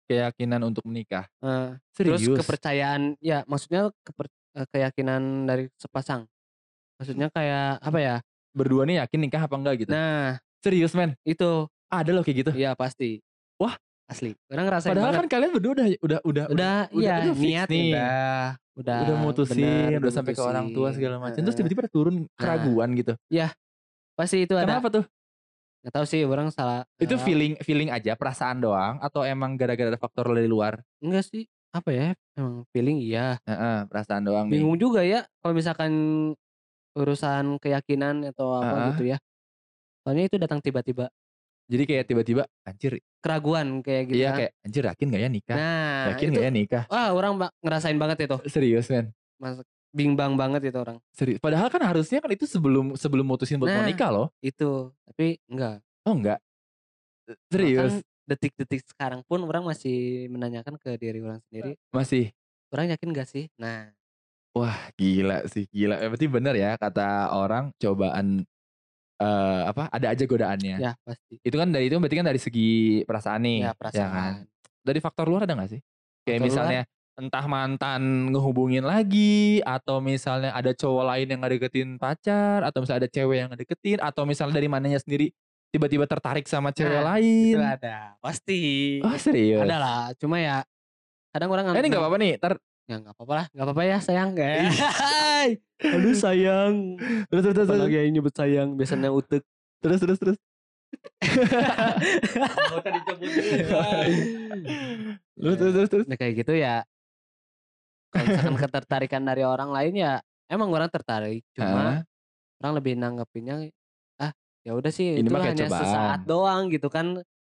Keyakinan 0.04 0.60
untuk 0.64 0.84
menikah. 0.84 1.28
Eh, 1.40 1.76
Serius? 1.92 2.20
terus 2.24 2.40
kepercayaan 2.40 3.16
ya 3.20 3.40
maksudnya 3.44 3.88
keper- 4.00 4.32
eh, 4.54 4.68
keyakinan 4.68 5.44
dari 5.44 5.68
sepasang. 5.76 6.24
Maksudnya 6.96 7.28
kayak 7.28 7.84
apa 7.84 8.00
ya? 8.00 8.16
berdua 8.54 8.86
nih 8.86 9.02
yakin 9.02 9.18
nikah 9.18 9.50
apa 9.50 9.58
enggak 9.58 9.74
gitu. 9.82 9.90
Nah, 9.90 10.38
Serius 10.62 10.94
men, 10.94 11.18
itu 11.26 11.66
ada 11.96 12.10
loh 12.10 12.22
kayak 12.22 12.36
gitu. 12.42 12.50
iya 12.54 12.74
pasti. 12.74 13.22
Wah. 13.56 13.74
asli. 14.04 14.36
Orang 14.52 14.68
ngerasain 14.68 14.92
Padahal 14.92 15.06
banget. 15.10 15.20
kan 15.24 15.28
kalian 15.32 15.50
berdua 15.56 15.72
udah 15.72 15.86
udah 15.96 16.18
udah 16.28 16.44
udah, 16.52 16.74
iya 16.92 17.14
udah 17.24 17.32
fix 17.32 17.40
niat 17.40 17.68
nih. 17.72 17.88
udah 17.88 18.16
udah 18.74 18.98
udah 19.00 19.16
mutusin, 19.16 19.64
bener, 19.64 20.00
udah 20.02 20.12
sampai 20.12 20.32
ke 20.32 20.42
orang 20.44 20.66
tua 20.76 20.88
segala 20.92 21.16
macam. 21.16 21.40
Terus 21.40 21.56
tiba-tiba 21.56 21.80
ada 21.86 21.92
turun 21.92 22.16
keraguan 22.36 22.92
gitu. 22.92 23.16
pasti 24.14 24.44
itu 24.44 24.54
ada 24.54 24.78
Kenapa 24.78 24.92
tuh? 24.92 25.04
nggak 25.84 25.94
tahu 25.96 26.06
sih 26.06 26.20
orang 26.22 26.48
salah 26.48 26.84
Itu 26.96 27.12
salah- 27.12 27.24
feeling 27.24 27.52
feeling 27.60 27.88
aja, 27.88 28.12
perasaan 28.16 28.56
doang 28.56 28.96
atau 29.00 29.20
emang 29.20 29.52
gara-gara 29.56 29.88
ada 29.88 30.00
faktor 30.00 30.32
dari 30.32 30.48
luar? 30.48 30.80
enggak 31.00 31.24
sih 31.24 31.44
apa 31.72 31.90
ya 31.90 32.08
emang 32.32 32.62
feeling 32.70 33.00
iya 33.00 33.36
Heeh, 33.42 33.84
perasaan 33.88 34.22
doang 34.22 34.46
nih. 34.48 34.60
bingung 34.60 34.76
juga 34.76 35.02
ya 35.02 35.26
kalau 35.40 35.52
misalkan 35.52 35.92
urusan 36.94 37.58
keyakinan 37.58 38.30
atau 38.30 38.54
apa 38.54 38.68
Heeh. 38.70 38.88
gitu 38.94 39.02
ya 39.10 39.18
soalnya 40.00 40.24
itu 40.24 40.36
datang 40.38 40.60
tiba-tiba 40.60 41.10
Jadi 41.64 41.82
kayak 41.84 42.04
tiba-tiba 42.04 42.42
anjir, 42.62 43.00
keraguan 43.24 43.80
kayak 43.80 44.02
gitu 44.12 44.20
iya 44.20 44.28
kan. 44.28 44.36
kayak 44.36 44.52
anjir 44.60 44.82
yakin 44.84 45.06
gak 45.08 45.22
ya 45.24 45.30
nikah? 45.32 45.56
nah 45.56 46.04
yakin 46.12 46.26
itu 46.26 46.36
gak 46.36 46.44
ya 46.44 46.52
nikah? 46.52 46.84
wah 46.86 47.08
orang 47.10 47.32
ngerasain 47.64 47.96
banget 47.96 48.18
itu 48.24 48.36
Serius 48.46 48.86
men. 48.92 49.16
mas 49.40 49.56
bimbang 49.88 50.34
banget 50.34 50.68
itu 50.68 50.76
orang 50.76 51.00
Serius. 51.08 51.40
Padahal 51.40 51.70
kan 51.70 51.80
harusnya 51.80 52.20
kan 52.20 52.28
itu 52.28 52.44
sebelum 52.44 52.92
sebelum 52.94 53.24
mutusin 53.24 53.56
buat 53.56 53.70
mau 53.70 53.80
Nah. 53.80 53.88
nikah 53.88 54.10
loh. 54.10 54.28
itu 54.38 54.92
tapi 55.08 55.40
enggak 55.48 55.80
Oh 56.04 56.12
enggak. 56.12 56.36
Serius. 57.48 57.96
Bahkan 57.96 58.04
detik-detik 58.24 58.80
sekarang 58.84 59.20
pun 59.22 59.40
orang 59.40 59.64
masih 59.64 60.28
menanyakan 60.28 60.76
ke 60.76 60.96
diri 60.96 61.20
orang 61.20 61.40
sendiri 61.44 61.76
Masih. 61.88 62.32
orang 62.68 62.92
yakin 62.92 63.08
gak 63.10 63.28
sih 63.28 63.48
nah 63.56 63.88
Wah 64.52 64.78
gila 64.94 65.48
sih 65.50 65.66
gila. 65.66 65.98
Berarti 65.98 66.30
bener 66.30 66.54
ya 66.54 66.78
kata 66.78 67.32
orang 67.32 67.74
cobaan 67.74 68.46
eh 69.14 69.60
apa 69.64 69.86
ada 69.88 70.06
aja 70.10 70.24
godaannya. 70.24 70.76
ya 70.76 70.92
pasti 71.00 71.38
Itu 71.40 71.54
kan 71.54 71.70
dari 71.70 71.86
itu 71.86 71.94
berarti 71.96 72.16
kan 72.18 72.26
dari 72.26 72.40
segi 72.42 72.72
perasaan 73.04 73.40
nih. 73.42 73.58
ya 73.60 73.70
kan? 73.70 73.76
perasaan 73.78 74.32
Dari 74.84 74.98
faktor 75.00 75.26
luar 75.30 75.46
ada 75.46 75.54
gak 75.54 75.70
sih? 75.70 75.80
Kayak 76.24 76.40
Faktor 76.40 76.48
misalnya 76.50 76.80
entah 77.14 77.46
mantan 77.46 78.02
ngehubungin 78.34 78.82
lagi 78.82 79.62
atau 79.62 80.02
misalnya 80.02 80.50
ada 80.50 80.74
cowok 80.74 81.04
lain 81.14 81.26
yang 81.30 81.40
ngedeketin 81.40 81.94
pacar 81.94 82.66
atau 82.66 82.82
misalnya 82.82 83.06
ada 83.06 83.10
cewek 83.10 83.36
yang 83.38 83.48
ngedeketin 83.54 83.98
atau 84.02 84.26
misalnya 84.26 84.58
dari 84.58 84.66
mananya 84.66 84.98
sendiri 84.98 85.30
tiba-tiba 85.70 86.10
tertarik 86.10 86.42
sama 86.44 86.74
cewek 86.74 86.98
Nah, 86.98 87.14
lain. 87.14 87.54
Itu 87.54 87.62
ada. 87.62 88.18
Pasti. 88.18 88.60
Oh 88.98 89.14
serius? 89.14 89.62
ada 89.62 89.76
lah. 89.78 90.02
Cuma 90.18 90.42
ya 90.42 90.66
kadang 91.30 91.50
orang 91.50 91.70
Eh, 91.70 91.80
ini 91.80 91.88
gak 91.88 92.02
apa-apa 92.02 92.18
nih, 92.18 92.34
Ya 92.84 93.00
nggak 93.00 93.16
apa-apa 93.16 93.32
lah, 93.32 93.46
nggak 93.56 93.64
apa-apa 93.64 93.82
ya 93.88 93.96
sayang 93.96 94.30
guys. 94.36 94.76
Aduh 95.80 96.12
sayang. 96.12 97.00
terus 97.32 97.42
terus 97.48 97.56
terus 97.56 97.68
Apalagi 97.72 97.96
yang 97.96 98.12
nyebut 98.20 98.34
sayang 98.36 98.68
biasanya 98.76 99.08
utek. 99.08 99.40
terus 99.80 100.00
terus 100.00 100.18
terus. 100.20 100.38
Gak 101.24 102.78
usah 102.78 102.92
Terus 105.34 105.56
terus 105.58 105.72
terus 105.74 105.88
terus. 105.90 106.06
Nah 106.06 106.16
kayak 106.16 106.34
gitu 106.44 106.52
ya. 106.54 106.84
Kalau 108.14 108.24
misalkan 108.30 108.56
ketertarikan 108.62 109.22
dari 109.26 109.42
orang 109.42 109.74
lain 109.74 109.92
ya 109.98 110.12
emang 110.46 110.70
orang 110.70 110.86
tertarik. 110.88 111.42
Cuma 111.52 112.04
orang 112.62 112.72
lebih 112.78 112.94
nanggepinnya 112.94 113.68
ah 114.22 114.30
ya 114.62 114.72
udah 114.72 114.92
sih 114.94 115.18
Ini 115.18 115.26
itu 115.26 115.34
hanya 115.34 115.66
sesaat 115.66 116.22
cobaan. 116.22 116.28
doang 116.28 116.62
gitu 116.70 116.88
kan. 116.88 117.06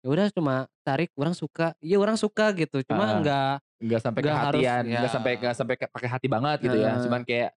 Ya 0.05 0.13
udah 0.13 0.27
cuma 0.29 0.55
tarik 0.85 1.09
orang 1.17 1.33
suka. 1.33 1.73
Iya 1.81 1.97
orang 1.97 2.13
suka 2.13 2.53
gitu. 2.53 2.77
Cuma 2.85 3.09
enggak 3.09 3.57
nggak 3.81 3.97
sampai 3.99 4.21
ke 4.21 4.29
Nggak 4.29 4.37
harus, 4.39 4.61
hatian, 4.61 4.83
nggak 4.85 5.01
ya. 5.01 5.09
sampai 5.09 5.31
nggak 5.35 5.55
sampai 5.57 5.75
ke- 5.75 5.89
pakai 5.89 6.09
hati 6.11 6.27
banget 6.29 6.57
gitu 6.61 6.77
ya. 6.77 6.93
Heeh. 6.93 7.03
Cuman 7.03 7.21
kayak 7.25 7.51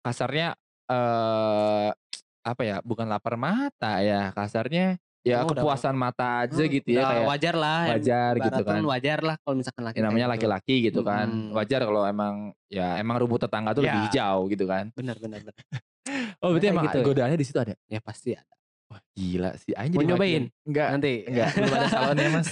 kasarnya 0.00 0.46
eh 0.88 1.88
apa 2.40 2.62
ya? 2.64 2.80
Bukan 2.80 3.04
lapar 3.04 3.36
mata 3.36 4.00
ya, 4.00 4.32
kasarnya 4.32 4.96
ya 5.20 5.44
udah- 5.44 5.60
kepuasan 5.60 5.92
mata 5.92 6.48
aja 6.48 6.56
Hmm, 6.56 6.72
gitu 6.72 6.88
ya 6.88 7.04
udah 7.04 7.10
kayak 7.12 7.28
wajar 7.28 7.54
lah. 7.54 7.82
wajar 7.92 8.32
gitu 8.40 8.62
kan. 8.64 8.80
Wajar 8.82 9.18
lah 9.20 9.36
kalau 9.38 9.54
misalkan 9.54 9.82
laki 9.84 9.96
Ya, 9.96 10.02
namanya 10.02 10.24
gitu. 10.24 10.32
laki-laki 10.32 10.74
gitu 10.82 11.00
kan. 11.04 11.26
Mm-mm. 11.28 11.52
Wajar 11.52 11.80
kalau 11.84 12.02
emang 12.02 12.34
ya 12.66 12.96
emang 12.96 13.20
rumput 13.20 13.44
tetangga 13.44 13.76
tuh 13.76 13.84
lebih 13.84 13.92
Ya. 13.94 14.04
hijau 14.08 14.48
gitu 14.48 14.64
kan. 14.64 14.88
Benar 14.90 15.20
benar 15.20 15.44
benar. 15.44 15.60
Oh, 16.40 16.48
berarti 16.50 16.66
emang 16.66 16.88
gitu 16.88 16.98
ya? 16.98 17.04
godaannya 17.04 17.36
di 17.36 17.44
situ 17.44 17.58
ada. 17.60 17.76
Ya 17.86 18.00
pasti 18.00 18.32
ada. 18.32 18.54
Wah, 18.90 19.00
gila 19.12 19.50
sih. 19.56 19.70
Aing 19.72 19.94
Mau 19.94 20.02
jadi 20.02 20.10
nyobain? 20.10 20.42
makin- 20.44 20.66
Enggak. 20.66 20.88
Nanti. 20.90 21.12
Enggak, 21.24 21.46
belum 21.56 21.72
ada 21.72 21.88
salonnya, 21.88 22.28
Mas. 22.28 22.48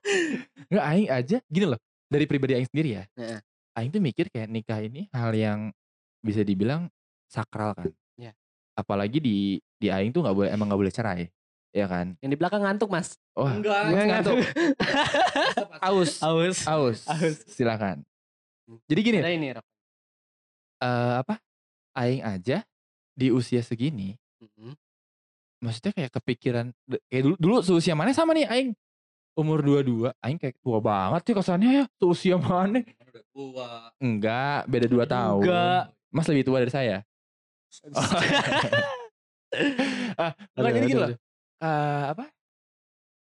Enggak, 0.68 0.84
aing 0.86 1.08
aja 1.08 1.36
gini 1.46 1.66
loh. 1.66 1.80
Dari 2.06 2.24
pribadi 2.24 2.52
aing 2.54 2.68
sendiri 2.68 2.90
ya. 2.92 3.04
Heeh. 3.16 3.40
Aing 3.72 3.88
tuh 3.88 3.98
mikir 3.98 4.28
kayak 4.28 4.46
nikah 4.46 4.78
ini 4.78 5.08
hal 5.10 5.32
yang 5.32 5.72
bisa 6.20 6.40
dibilang 6.40 6.92
sakral 7.24 7.72
kan. 7.72 7.88
Iya. 8.14 8.36
Apalagi 8.74 9.16
di 9.16 9.36
di 9.74 9.88
aing 9.88 10.12
tuh 10.12 10.20
nggak 10.20 10.36
boleh 10.36 10.48
emang 10.48 10.68
nggak 10.68 10.78
boleh 10.78 10.92
cerai. 10.92 11.24
Ya 11.72 11.88
kan? 11.88 12.12
Yang 12.20 12.30
di 12.30 12.38
belakang 12.38 12.60
ngantuk 12.60 12.92
mas. 12.92 13.16
Wah, 13.32 13.48
Enggak. 13.50 13.80
Mas 13.88 14.04
ngantuk. 14.04 14.36
Aus. 15.88 16.20
Aus. 16.20 16.58
Aus. 16.62 16.98
Aus. 17.08 17.36
Silakan. 17.48 18.04
Jadi 18.84 19.00
gini, 19.02 19.18
Ada 19.18 19.32
ini 19.32 19.48
Rok. 19.50 19.64
eh 20.78 21.14
apa? 21.18 21.34
Aing 21.92 22.20
aja 22.20 22.60
di 23.12 23.28
usia 23.28 23.60
segini, 23.60 24.16
Mm-mm. 24.38 24.72
Maksudnya 25.62 25.92
kayak 25.94 26.10
kepikiran 26.10 26.66
kayak 27.06 27.22
dulu 27.22 27.34
dulu 27.38 27.56
seusia 27.62 27.94
mana 27.94 28.10
sama 28.10 28.34
nih 28.34 28.50
aing? 28.50 28.70
Umur 29.32 29.62
22 29.64 30.12
aing 30.20 30.36
kayak 30.36 30.58
tua 30.60 30.82
banget 30.82 31.22
sih 31.24 31.34
kesannya 31.38 31.70
ya 31.72 31.84
seusia 31.96 32.36
mana? 32.42 32.82
Udah 32.82 33.24
tua. 33.32 33.68
enggak 34.02 34.60
beda 34.66 34.86
2 34.90 35.06
tahun. 35.06 35.42
Enggak. 35.46 35.82
mas 36.12 36.26
lebih 36.28 36.44
tua 36.44 36.58
dari 36.60 36.72
saya? 36.74 36.96
Ah 40.16 40.32
enggak 40.56 40.72
Aduh, 40.72 40.76
jadi 40.80 40.86
gini 40.88 40.96
aduh, 40.96 41.04
loh 41.12 41.18
Eh, 41.62 42.04
apa? 42.10 42.24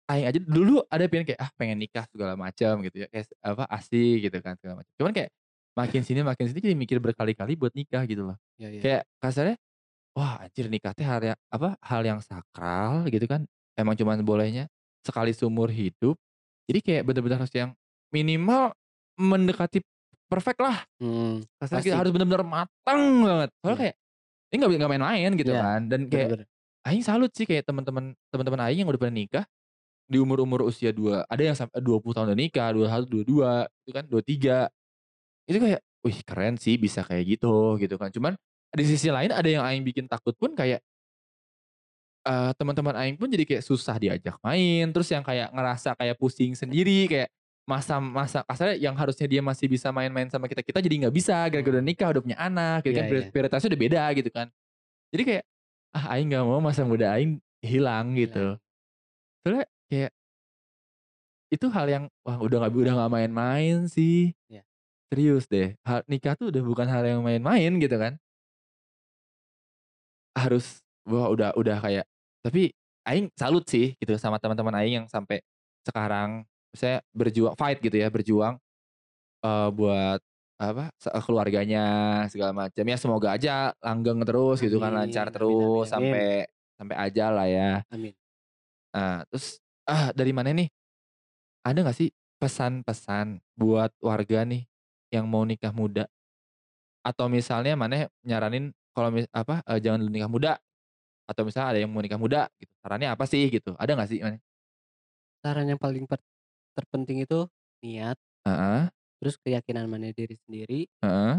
Aing 0.07 0.25
aja 0.31 0.39
dulu 0.39 0.79
ada 0.88 1.03
pengen 1.12 1.25
kayak 1.27 1.39
ah 1.43 1.51
pengen 1.59 1.75
nikah 1.79 2.05
segala 2.07 2.39
macam 2.39 2.79
gitu 2.86 3.03
ya. 3.03 3.07
Kayak 3.12 3.27
apa 3.43 3.63
asik 3.67 4.17
gitu 4.29 4.38
kan 4.39 4.53
segala 4.55 4.79
macam 4.79 4.91
cuman 4.95 5.12
kayak 5.12 5.29
makin 5.73 6.01
sini 6.05 6.19
makin 6.21 6.45
sini 6.47 6.59
jadi 6.62 6.77
mikir 6.77 6.97
berkali-kali 7.03 7.57
buat 7.57 7.73
nikah 7.75 8.05
gitu 8.07 8.29
loh. 8.31 8.38
Ya, 8.55 8.69
ya. 8.71 8.79
kayak 8.79 9.01
kasarnya 9.19 9.55
wah 10.13 10.41
anjir 10.41 10.69
nikah 10.69 10.93
teh 10.93 11.06
hal 11.06 11.21
yang 11.21 11.38
apa 11.49 11.76
hal 11.82 12.02
yang 12.02 12.19
sakral 12.21 13.06
gitu 13.10 13.26
kan 13.26 13.43
emang 13.73 13.97
cuman 13.97 14.21
bolehnya 14.21 14.69
sekali 15.02 15.34
seumur 15.34 15.67
hidup 15.69 16.15
jadi 16.69 16.80
kayak 16.80 17.04
bener-bener 17.10 17.38
harus 17.41 17.54
yang 17.54 17.71
minimal 18.13 18.71
mendekati 19.17 19.82
perfect 20.30 20.60
lah 20.62 20.86
Hmm, 20.97 21.41
kita 21.62 21.93
harus 21.97 22.12
bener-bener 22.13 22.45
matang 22.45 23.02
banget 23.21 23.49
soalnya 23.60 23.73
Iya. 23.73 23.82
kayak 23.82 23.95
ini 24.49 24.56
nggak 24.62 24.69
nggak 24.78 24.91
main-main 24.93 25.30
gitu 25.34 25.52
Iya, 25.54 25.62
kan 25.62 25.82
dan 25.89 26.02
kayak. 26.10 26.30
Aing 26.84 26.99
salut 26.99 27.32
sih 27.32 27.47
kayak 27.47 27.63
teman-teman 27.63 28.12
teman-teman 28.28 28.60
Aing 28.67 28.84
yang 28.84 28.89
udah 28.91 28.99
pernah 28.99 29.15
nikah 29.15 29.45
di 30.04 30.19
umur-umur 30.19 30.67
usia 30.67 30.91
dua 30.91 31.23
ada 31.32 31.39
yang 31.39 31.56
sampai 31.56 31.80
20 31.80 32.12
tahun 32.12 32.28
udah 32.28 32.38
nikah, 32.38 32.69
21, 32.76 33.08
22, 33.08 33.65
itu 33.88 33.91
kan 33.95 34.04
23. 34.12 34.67
Itu 35.47 35.58
kayak 35.63 35.82
wih 36.04 36.19
keren 36.28 36.56
sih 36.60 36.76
bisa 36.76 37.08
kayak 37.08 37.39
gitu 37.39 37.80
gitu 37.80 37.95
kan. 37.95 38.12
Cuman 38.12 38.36
di 38.73 38.86
sisi 38.89 39.09
lain 39.13 39.29
ada 39.29 39.45
yang 39.45 39.62
Aing 39.62 39.86
bikin 39.86 40.09
takut 40.09 40.33
pun 40.33 40.53
kayak 40.57 40.81
eh 42.23 42.51
teman-teman 42.55 42.95
Aing 42.95 43.15
pun 43.19 43.27
jadi 43.27 43.43
kayak 43.43 43.63
susah 43.67 43.99
diajak 43.99 44.39
main, 44.39 44.88
terus 44.95 45.12
yang 45.12 45.21
kayak 45.21 45.51
ngerasa 45.51 45.91
kayak 45.99 46.15
pusing 46.15 46.55
sendiri 46.55 47.05
kayak 47.05 47.29
masa-masa 47.63 48.43
kasarnya 48.43 48.75
yang 48.79 48.95
harusnya 48.95 49.23
dia 49.23 49.39
masih 49.39 49.71
bisa 49.71 49.88
main-main 49.88 50.27
sama 50.27 50.51
kita 50.51 50.59
kita 50.59 50.83
jadi 50.83 51.07
nggak 51.07 51.15
bisa 51.15 51.47
gara-gara 51.47 51.79
udah 51.79 51.86
nikah 51.86 52.12
udah 52.12 52.21
punya 52.23 52.36
anak 52.39 52.83
gitu 52.83 52.91
Iya, 52.91 52.99
kan. 52.99 53.07
Iya. 53.07 53.29
prioritasnya 53.31 53.69
udah 53.71 53.81
beda 53.88 54.03
gitu 54.19 54.29
kan. 54.36 54.47
Jadi 55.15 55.23
kayak 55.23 55.43
ah 55.95 56.05
aing 56.17 56.27
nggak 56.27 56.43
mau 56.43 56.59
masa 56.59 56.81
muda 56.83 57.07
aing 57.15 57.39
hilang 57.63 58.15
gitu. 58.19 58.59
Soalnya 59.43 59.63
kayak 59.88 60.12
itu 61.53 61.65
hal 61.69 61.86
yang 61.88 62.03
wah 62.25 62.38
udah 62.41 62.57
nggak 62.65 62.73
udah 62.73 62.93
nggak 62.99 63.12
main-main 63.13 63.75
sih. 63.88 64.33
Iya. 64.49 64.63
serius 65.13 65.45
deh 65.45 65.77
hal, 65.86 66.01
nikah 66.09 66.33
tuh 66.33 66.49
udah 66.49 66.63
bukan 66.65 66.89
hal 66.89 67.05
yang 67.05 67.21
main-main 67.21 67.69
gitu 67.77 67.93
kan 68.01 68.17
harus 70.34 70.82
wah 71.06 71.30
udah 71.30 71.54
udah 71.56 71.78
kayak 71.80 72.06
tapi 72.41 72.74
aing 73.06 73.30
salut 73.38 73.63
sih 73.69 73.93
gitu 74.00 74.15
sama 74.17 74.38
teman-teman 74.41 74.74
aing 74.82 75.04
yang 75.04 75.08
sampai 75.10 75.41
sekarang 75.86 76.43
saya 76.74 77.04
berjuang 77.13 77.54
fight 77.54 77.78
gitu 77.84 77.96
ya 78.00 78.10
berjuang 78.10 78.58
eh, 79.46 79.69
buat 79.72 80.19
apa 80.58 80.89
se- 80.96 81.12
keluarganya 81.26 81.86
segala 82.32 82.54
macam 82.56 82.86
ya 82.88 82.98
semoga 82.98 83.36
aja 83.36 83.76
langgeng 83.84 84.24
terus 84.24 84.63
gitu 84.63 84.80
kan 84.80 84.96
Amin, 84.96 85.10
lancar 85.12 85.28
amin, 85.28 85.36
terus 85.36 85.60
amin, 85.60 85.74
amin. 85.84 85.91
sampai 85.91 86.28
sampai 86.80 86.96
aja 86.98 87.26
lah 87.30 87.48
ya 87.50 87.72
Amin. 87.91 88.13
Nah, 88.93 89.26
terus 89.26 89.58
ah 89.89 90.13
dari 90.13 90.30
mana 90.30 90.54
nih? 90.54 90.69
Ada 91.65 91.82
nggak 91.82 91.98
sih 91.98 92.13
pesan-pesan 92.38 93.41
buat 93.58 93.89
warga 93.98 94.46
nih 94.46 94.69
yang 95.10 95.26
mau 95.26 95.41
nikah 95.41 95.74
muda? 95.74 96.06
Atau 97.02 97.26
misalnya 97.28 97.74
mana 97.74 98.06
nyaranin 98.22 98.69
kalau 98.93 99.10
mis- 99.10 99.32
apa 99.34 99.62
eh, 99.65 99.79
jangan 99.84 99.99
dulu 100.06 100.12
nikah 100.13 100.32
muda? 100.32 100.53
Atau 101.27 101.43
misalnya 101.47 101.69
ada 101.75 101.79
yang 101.82 101.91
mau 101.91 102.01
nikah 102.03 102.19
muda 102.21 102.47
gitu. 102.62 102.71
Sarannya 102.84 103.10
apa 103.12 103.23
sih 103.27 103.49
gitu? 103.49 103.73
Ada 103.79 103.91
nggak 103.97 104.10
sih? 104.12 104.19
Mane? 104.21 104.39
Saran 105.43 105.67
yang 105.67 105.82
paling 105.82 106.08
per- 106.08 106.23
terpenting 106.77 107.25
itu 107.27 107.45
niat, 107.84 108.15
Heeh, 108.47 108.88
terus 109.19 109.36
keyakinan 109.43 109.88
mana 109.91 110.12
diri 110.15 110.39
sendiri. 110.47 110.88
heeh. 111.03 111.38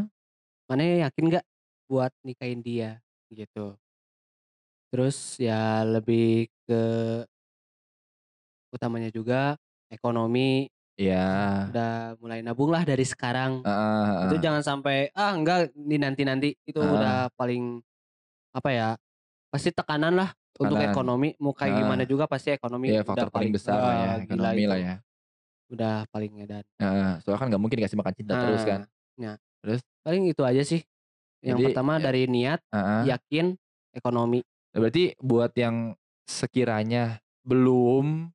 Mana 0.68 0.82
yakin 1.08 1.24
nggak 1.30 1.44
buat 1.88 2.12
nikahin 2.24 2.60
dia 2.64 3.00
gitu. 3.32 3.76
Terus 4.92 5.36
ya 5.42 5.82
lebih 5.82 6.48
ke 6.68 6.82
utamanya 8.74 9.10
juga 9.14 9.54
ekonomi 9.90 10.68
Iya. 10.94 11.26
udah 11.74 11.94
mulai 12.22 12.38
nabung 12.38 12.70
lah 12.70 12.86
dari 12.86 13.02
sekarang. 13.02 13.60
Heeh, 13.60 14.06
Itu 14.24 14.34
heeh. 14.34 14.42
jangan 14.42 14.62
sampai 14.62 15.10
ah 15.10 15.34
enggak 15.34 15.74
ini 15.74 15.98
nanti-nanti 15.98 16.54
itu 16.60 16.78
Heeh. 16.78 16.94
udah 16.94 17.16
paling 17.34 17.82
apa 18.52 18.70
ya? 18.70 18.88
Pasti 19.50 19.74
tekanan 19.74 20.14
lah 20.14 20.30
untuk 20.54 20.78
Tekanan. 20.78 20.94
ekonomi 20.94 21.28
mau 21.36 21.50
kayak 21.50 21.66
Heeh. 21.68 21.82
gimana 21.82 22.02
juga 22.06 22.24
pasti 22.24 22.54
ekonomi 22.54 22.88
Iya 22.88 23.02
udah 23.02 23.08
faktor 23.10 23.28
paling 23.28 23.50
besar 23.50 23.74
lah 23.74 23.90
ya 23.90 23.90
wah, 23.90 24.14
gila 24.22 24.22
ekonomi 24.22 24.54
itu. 24.56 24.70
lah 24.70 24.78
ya. 24.78 24.94
Udah 25.66 25.94
paling 26.08 26.32
edan. 26.38 26.64
Heeh, 26.78 27.10
soalnya 27.20 27.38
kan 27.38 27.46
nggak 27.50 27.62
mungkin 27.62 27.76
dikasih 27.82 27.98
makan 27.98 28.14
cinta 28.14 28.32
terus 28.38 28.60
Nah, 28.60 28.68
kan. 28.68 28.80
Ya. 29.16 29.32
Terus? 29.60 29.80
Paling 30.00 30.22
itu 30.28 30.42
aja 30.44 30.62
sih. 30.62 30.80
Yang 31.42 31.58
Jadi, 31.58 31.64
pertama 31.72 31.92
ya- 31.96 32.02
dari 32.04 32.22
niat, 32.24 32.60
Heeh. 32.70 33.02
yakin, 33.10 33.46
ekonomi. 33.90 34.46
Berarti 34.70 35.18
buat 35.18 35.50
yang 35.54 35.98
sekiranya 36.24 37.18
belum 37.42 38.30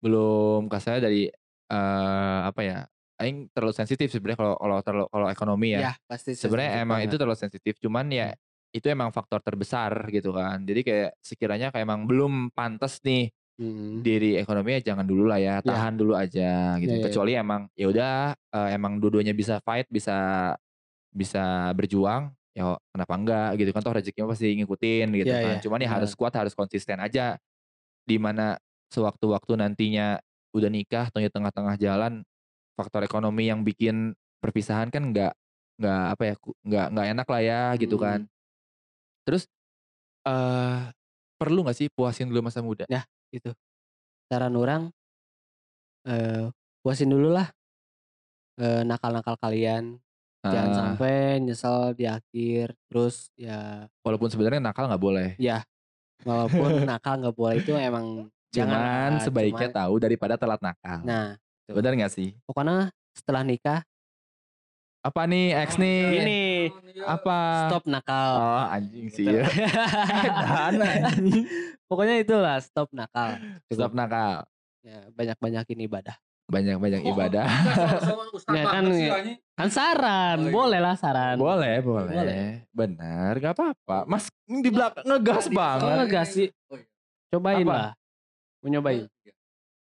belum 0.00 0.68
kasarnya 0.68 1.08
dari 1.08 1.30
eh 1.70 2.40
apa 2.50 2.60
ya? 2.64 2.78
Aing 3.20 3.46
terlalu 3.54 3.72
sensitif 3.76 4.10
sebenarnya 4.10 4.38
kalau 4.42 4.54
kalau 4.58 4.76
terlalu 4.82 5.06
kalau 5.12 5.26
ekonomi 5.30 5.68
ya. 5.78 5.80
Ya, 5.90 5.92
pasti 6.10 6.34
sebenarnya 6.34 6.82
emang 6.82 6.98
itu 7.00 7.14
banget. 7.14 7.20
terlalu 7.22 7.38
sensitif 7.38 7.74
cuman 7.78 8.06
ya 8.10 8.28
itu 8.74 8.86
emang 8.90 9.14
faktor 9.14 9.38
terbesar 9.38 10.10
gitu 10.10 10.34
kan. 10.34 10.62
Jadi 10.66 10.80
kayak 10.82 11.10
sekiranya 11.22 11.70
kayak 11.70 11.86
emang 11.86 12.04
belum 12.10 12.50
pantas 12.54 12.98
nih 13.06 13.30
Hmm. 13.54 14.02
diri 14.02 14.34
ekonomi 14.34 14.74
ya 14.82 14.90
jangan 14.90 15.06
dulu 15.06 15.30
lah 15.30 15.38
ya, 15.38 15.62
Ya. 15.62 15.78
tahan 15.78 15.94
dulu 15.94 16.18
aja 16.18 16.74
gitu. 16.82 16.90
Ya, 16.90 16.98
ya, 16.98 16.98
ya. 16.98 17.04
Kecuali 17.06 17.32
emang 17.38 17.70
ya 17.78 17.86
udah 17.86 18.34
eh, 18.34 18.68
emang 18.74 18.98
dua-duanya 18.98 19.30
bisa 19.30 19.62
fight, 19.62 19.86
bisa 19.86 20.50
bisa 21.14 21.70
berjuang, 21.78 22.34
ya 22.50 22.74
kenapa 22.90 23.14
enggak 23.14 23.48
gitu 23.62 23.70
kan 23.70 23.82
toh 23.86 23.94
rezekinya 23.94 24.26
pasti 24.34 24.50
ngikutin 24.58 25.06
gitu 25.22 25.30
Ya, 25.30 25.38
kan. 25.38 25.54
ya, 25.58 25.62
Cuman 25.62 25.78
ya 25.86 25.90
harus 25.94 26.18
kuat, 26.18 26.34
harus 26.34 26.50
konsisten 26.58 26.98
aja. 26.98 27.38
Di 28.08 28.16
mana 28.18 28.58
sewaktu-waktu 28.90 29.54
nantinya 29.60 30.18
udah 30.54 30.70
nikah 30.70 31.10
atau 31.10 31.18
di 31.18 31.28
tengah-tengah 31.28 31.74
jalan 31.76 32.22
faktor 32.78 33.02
ekonomi 33.02 33.50
yang 33.50 33.66
bikin 33.66 34.14
perpisahan 34.38 34.88
kan 34.88 35.10
nggak 35.10 35.32
nggak 35.74 36.04
apa 36.14 36.22
ya 36.22 36.34
nggak 36.62 36.86
nggak 36.94 37.06
enak 37.18 37.26
lah 37.26 37.40
ya 37.42 37.60
gitu 37.76 37.96
kan. 37.98 38.26
Terus 39.26 39.50
eh 40.24 40.80
perlu 41.34 41.66
nggak 41.66 41.76
sih 41.76 41.88
puasin 41.90 42.30
dulu 42.30 42.46
masa 42.46 42.62
muda? 42.62 42.86
Saran 44.30 44.54
orang 44.54 44.88
eh 46.06 46.48
puasin 46.80 47.10
dulu 47.10 47.34
lah 47.34 47.50
eh, 48.60 48.82
nakal-nakal 48.86 49.36
kalian. 49.40 49.98
Jangan 50.44 50.70
Ah, 50.70 50.76
sampai 50.76 51.40
nyesel 51.40 51.96
di 51.96 52.04
akhir 52.04 52.76
terus 52.92 53.32
ya 53.32 53.88
walaupun 54.04 54.28
sebenarnya 54.28 54.60
nakal 54.60 54.84
nggak 54.92 55.00
boleh. 55.00 55.28
Walaupun 56.20 56.84
nakal 56.84 57.16
nggak 57.24 57.36
boleh 57.36 57.56
itu 57.64 57.72
emang 57.72 58.28
jangan 58.54 58.70
cuman 58.70 59.10
lah, 59.10 59.22
sebaiknya 59.22 59.68
cuman- 59.68 59.78
tahu 59.80 59.94
daripada 59.98 60.34
telat 60.34 60.60
nakal. 60.60 61.00
Nah 61.02 61.28
benar 61.66 61.92
nggak 61.92 62.12
sih? 62.12 62.30
Pokoknya 62.44 62.76
setelah 63.10 63.42
nikah 63.42 63.80
apa 65.00 65.20
nih 65.24 65.52
X 65.60 65.76
nih? 65.76 66.00
Gini. 66.14 66.44
apa? 67.04 67.68
Stop 67.68 67.84
nakal. 67.84 68.30
Oh 68.34 68.64
anjing 68.66 69.06
sih. 69.08 69.26
Gitu. 69.26 69.36
ya 69.44 70.72
Dan, 70.72 70.80
anjing. 71.04 71.44
pokoknya 71.84 72.14
itulah 72.18 72.56
stop 72.58 72.88
nakal. 72.90 73.36
Stop 73.68 73.92
nakal. 73.92 74.48
Ya, 74.80 75.04
banyak-banyakin 75.10 75.78
ibadah. 75.82 76.16
Banyak 76.44 76.76
banyak 76.76 77.00
Oh, 77.02 77.10
ibadah. 77.10 77.44
Ya 78.50 78.64
kan, 78.66 78.84
kan 79.54 79.68
saran. 79.68 80.38
Oh, 80.38 80.44
iya. 80.44 80.52
boleh. 80.52 80.78
lah 80.78 80.94
saran. 80.94 81.36
Boleh 81.36 81.80
boleh, 81.80 82.12
Boleh. 82.12 82.44
benar 82.70 83.32
nggak 83.34 83.54
apa-apa. 83.54 84.04
Mas 84.04 84.28
ini 84.44 84.60
di 84.60 84.68
belakang 84.68 85.04
ngegas 85.04 85.44
Oh, 85.46 85.52
banget. 85.54 85.96
ngegas 86.00 86.28
sih. 86.30 86.48
Oh, 86.68 86.76
iya. 86.76 86.84
cobain 87.30 87.60
Apa? 87.62 87.72
lah 87.74 87.90
mau 88.64 88.72
nyobain 88.72 89.04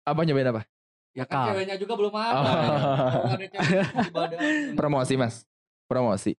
apa 0.06 0.20
nyobain 0.22 0.48
apa 0.48 0.62
Ya 1.10 1.26
kan 1.26 1.50
ceweknya 1.50 1.74
juga 1.74 1.98
belum 1.98 2.14
ada. 2.14 2.30
Oh. 2.30 2.44
Kalau 2.46 3.34
ada 3.34 3.46
cewek 3.50 3.82
ibadah. 4.14 4.38
promosi 4.78 5.14
mas 5.18 5.42
promosi 5.90 6.38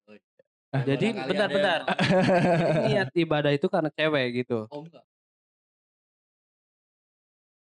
Jadi, 0.72 1.12
bentar, 1.12 1.28
ada 1.28 1.46
bentar. 1.52 1.80
yang- 1.84 2.88
niat 2.88 3.10
ibadah 3.12 3.52
itu 3.52 3.68
karena 3.68 3.92
cewek 3.92 4.48
gitu 4.48 4.72
Oh 4.72 4.88
enggak. 4.88 5.04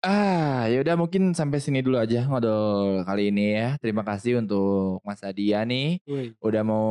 Ah, 0.04 0.68
ya 0.68 0.84
udah 0.84 0.94
mungkin 0.94 1.32
sampai 1.32 1.58
sini 1.58 1.80
dulu 1.80 1.96
aja 1.96 2.28
ngobrol 2.28 3.02
kali 3.02 3.32
ini 3.32 3.56
ya. 3.56 3.80
Terima 3.80 4.04
kasih 4.04 4.38
untuk 4.38 5.00
Mas 5.00 5.24
Adia 5.24 5.64
nih 5.64 5.98
udah 6.38 6.62
mau 6.62 6.86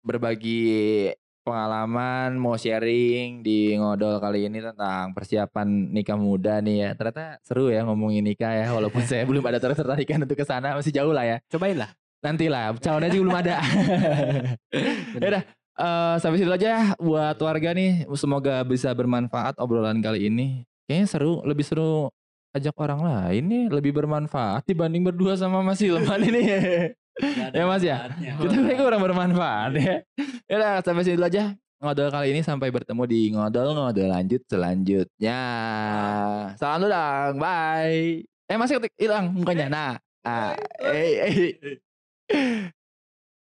berbagi 0.00 1.12
pengalaman, 1.44 2.40
mau 2.40 2.56
sharing 2.56 3.44
di 3.44 3.76
ngodol 3.76 4.16
kali 4.16 4.48
ini 4.48 4.64
tentang 4.64 5.12
persiapan 5.12 5.92
nikah 5.92 6.16
muda 6.16 6.64
nih 6.64 6.76
ya. 6.80 6.90
Ternyata 6.96 7.38
seru 7.44 7.68
ya 7.68 7.84
ngomongin 7.84 8.24
nikah 8.24 8.50
ya, 8.50 8.66
walaupun 8.72 9.04
saya 9.08 9.28
belum 9.28 9.44
ada 9.44 9.60
tertarikan 9.60 10.24
untuk 10.24 10.40
ke 10.40 10.48
sana, 10.48 10.72
masih 10.74 10.90
jauh 10.90 11.12
lah 11.12 11.28
ya. 11.28 11.36
cobain 11.52 11.76
lah 11.76 11.92
Nantilah, 12.24 12.72
calonnya 12.80 13.12
juga 13.12 13.22
belum 13.28 13.38
ada. 13.44 13.56
ya 15.20 15.26
udah, 15.28 15.42
eh, 15.76 16.14
sampai 16.24 16.40
situ 16.40 16.48
aja 16.48 16.68
ya 16.72 16.82
buat 16.96 17.36
warga 17.36 17.76
nih. 17.76 18.08
Semoga 18.16 18.64
bisa 18.64 18.88
bermanfaat 18.96 19.60
obrolan 19.60 20.00
kali 20.00 20.32
ini. 20.32 20.64
Kayaknya 20.88 21.06
seru, 21.12 21.44
lebih 21.44 21.68
seru 21.68 22.08
ajak 22.56 22.72
orang 22.80 23.04
lain 23.04 23.44
nih, 23.44 23.64
lebih 23.68 23.92
bermanfaat 23.92 24.64
dibanding 24.64 25.04
berdua 25.04 25.36
sama 25.36 25.60
Mas 25.60 25.84
Ilman 25.84 26.24
ini. 26.24 26.42
Ya, 27.54 27.64
Mas, 27.68 27.82
ya? 27.86 28.10
Kita 28.10 28.54
kayak 28.58 28.80
kurang 28.82 29.02
bermanfaat 29.02 29.72
ya. 29.78 29.96
Ya 30.50 30.54
udah, 30.58 30.72
sampai 30.82 31.06
sini 31.06 31.16
dulu 31.18 31.30
aja. 31.30 31.54
Ngodol 31.84 32.08
kali 32.08 32.32
ini 32.32 32.40
sampai 32.40 32.72
bertemu 32.72 33.02
di 33.04 33.20
ngodol-ngodol 33.36 34.08
lanjut 34.08 34.42
selanjutnya. 34.48 35.40
Salam 36.56 36.80
dulu 36.80 36.90
dong, 36.90 37.34
bye. 37.38 38.24
Eh 38.24 38.56
masih 38.56 38.80
ketik 38.80 38.94
hilang 38.96 39.36
mukanya. 39.36 39.66
Nah, 39.68 39.92
ah, 40.24 40.56
eh, 40.80 41.12
eh. 41.28 42.72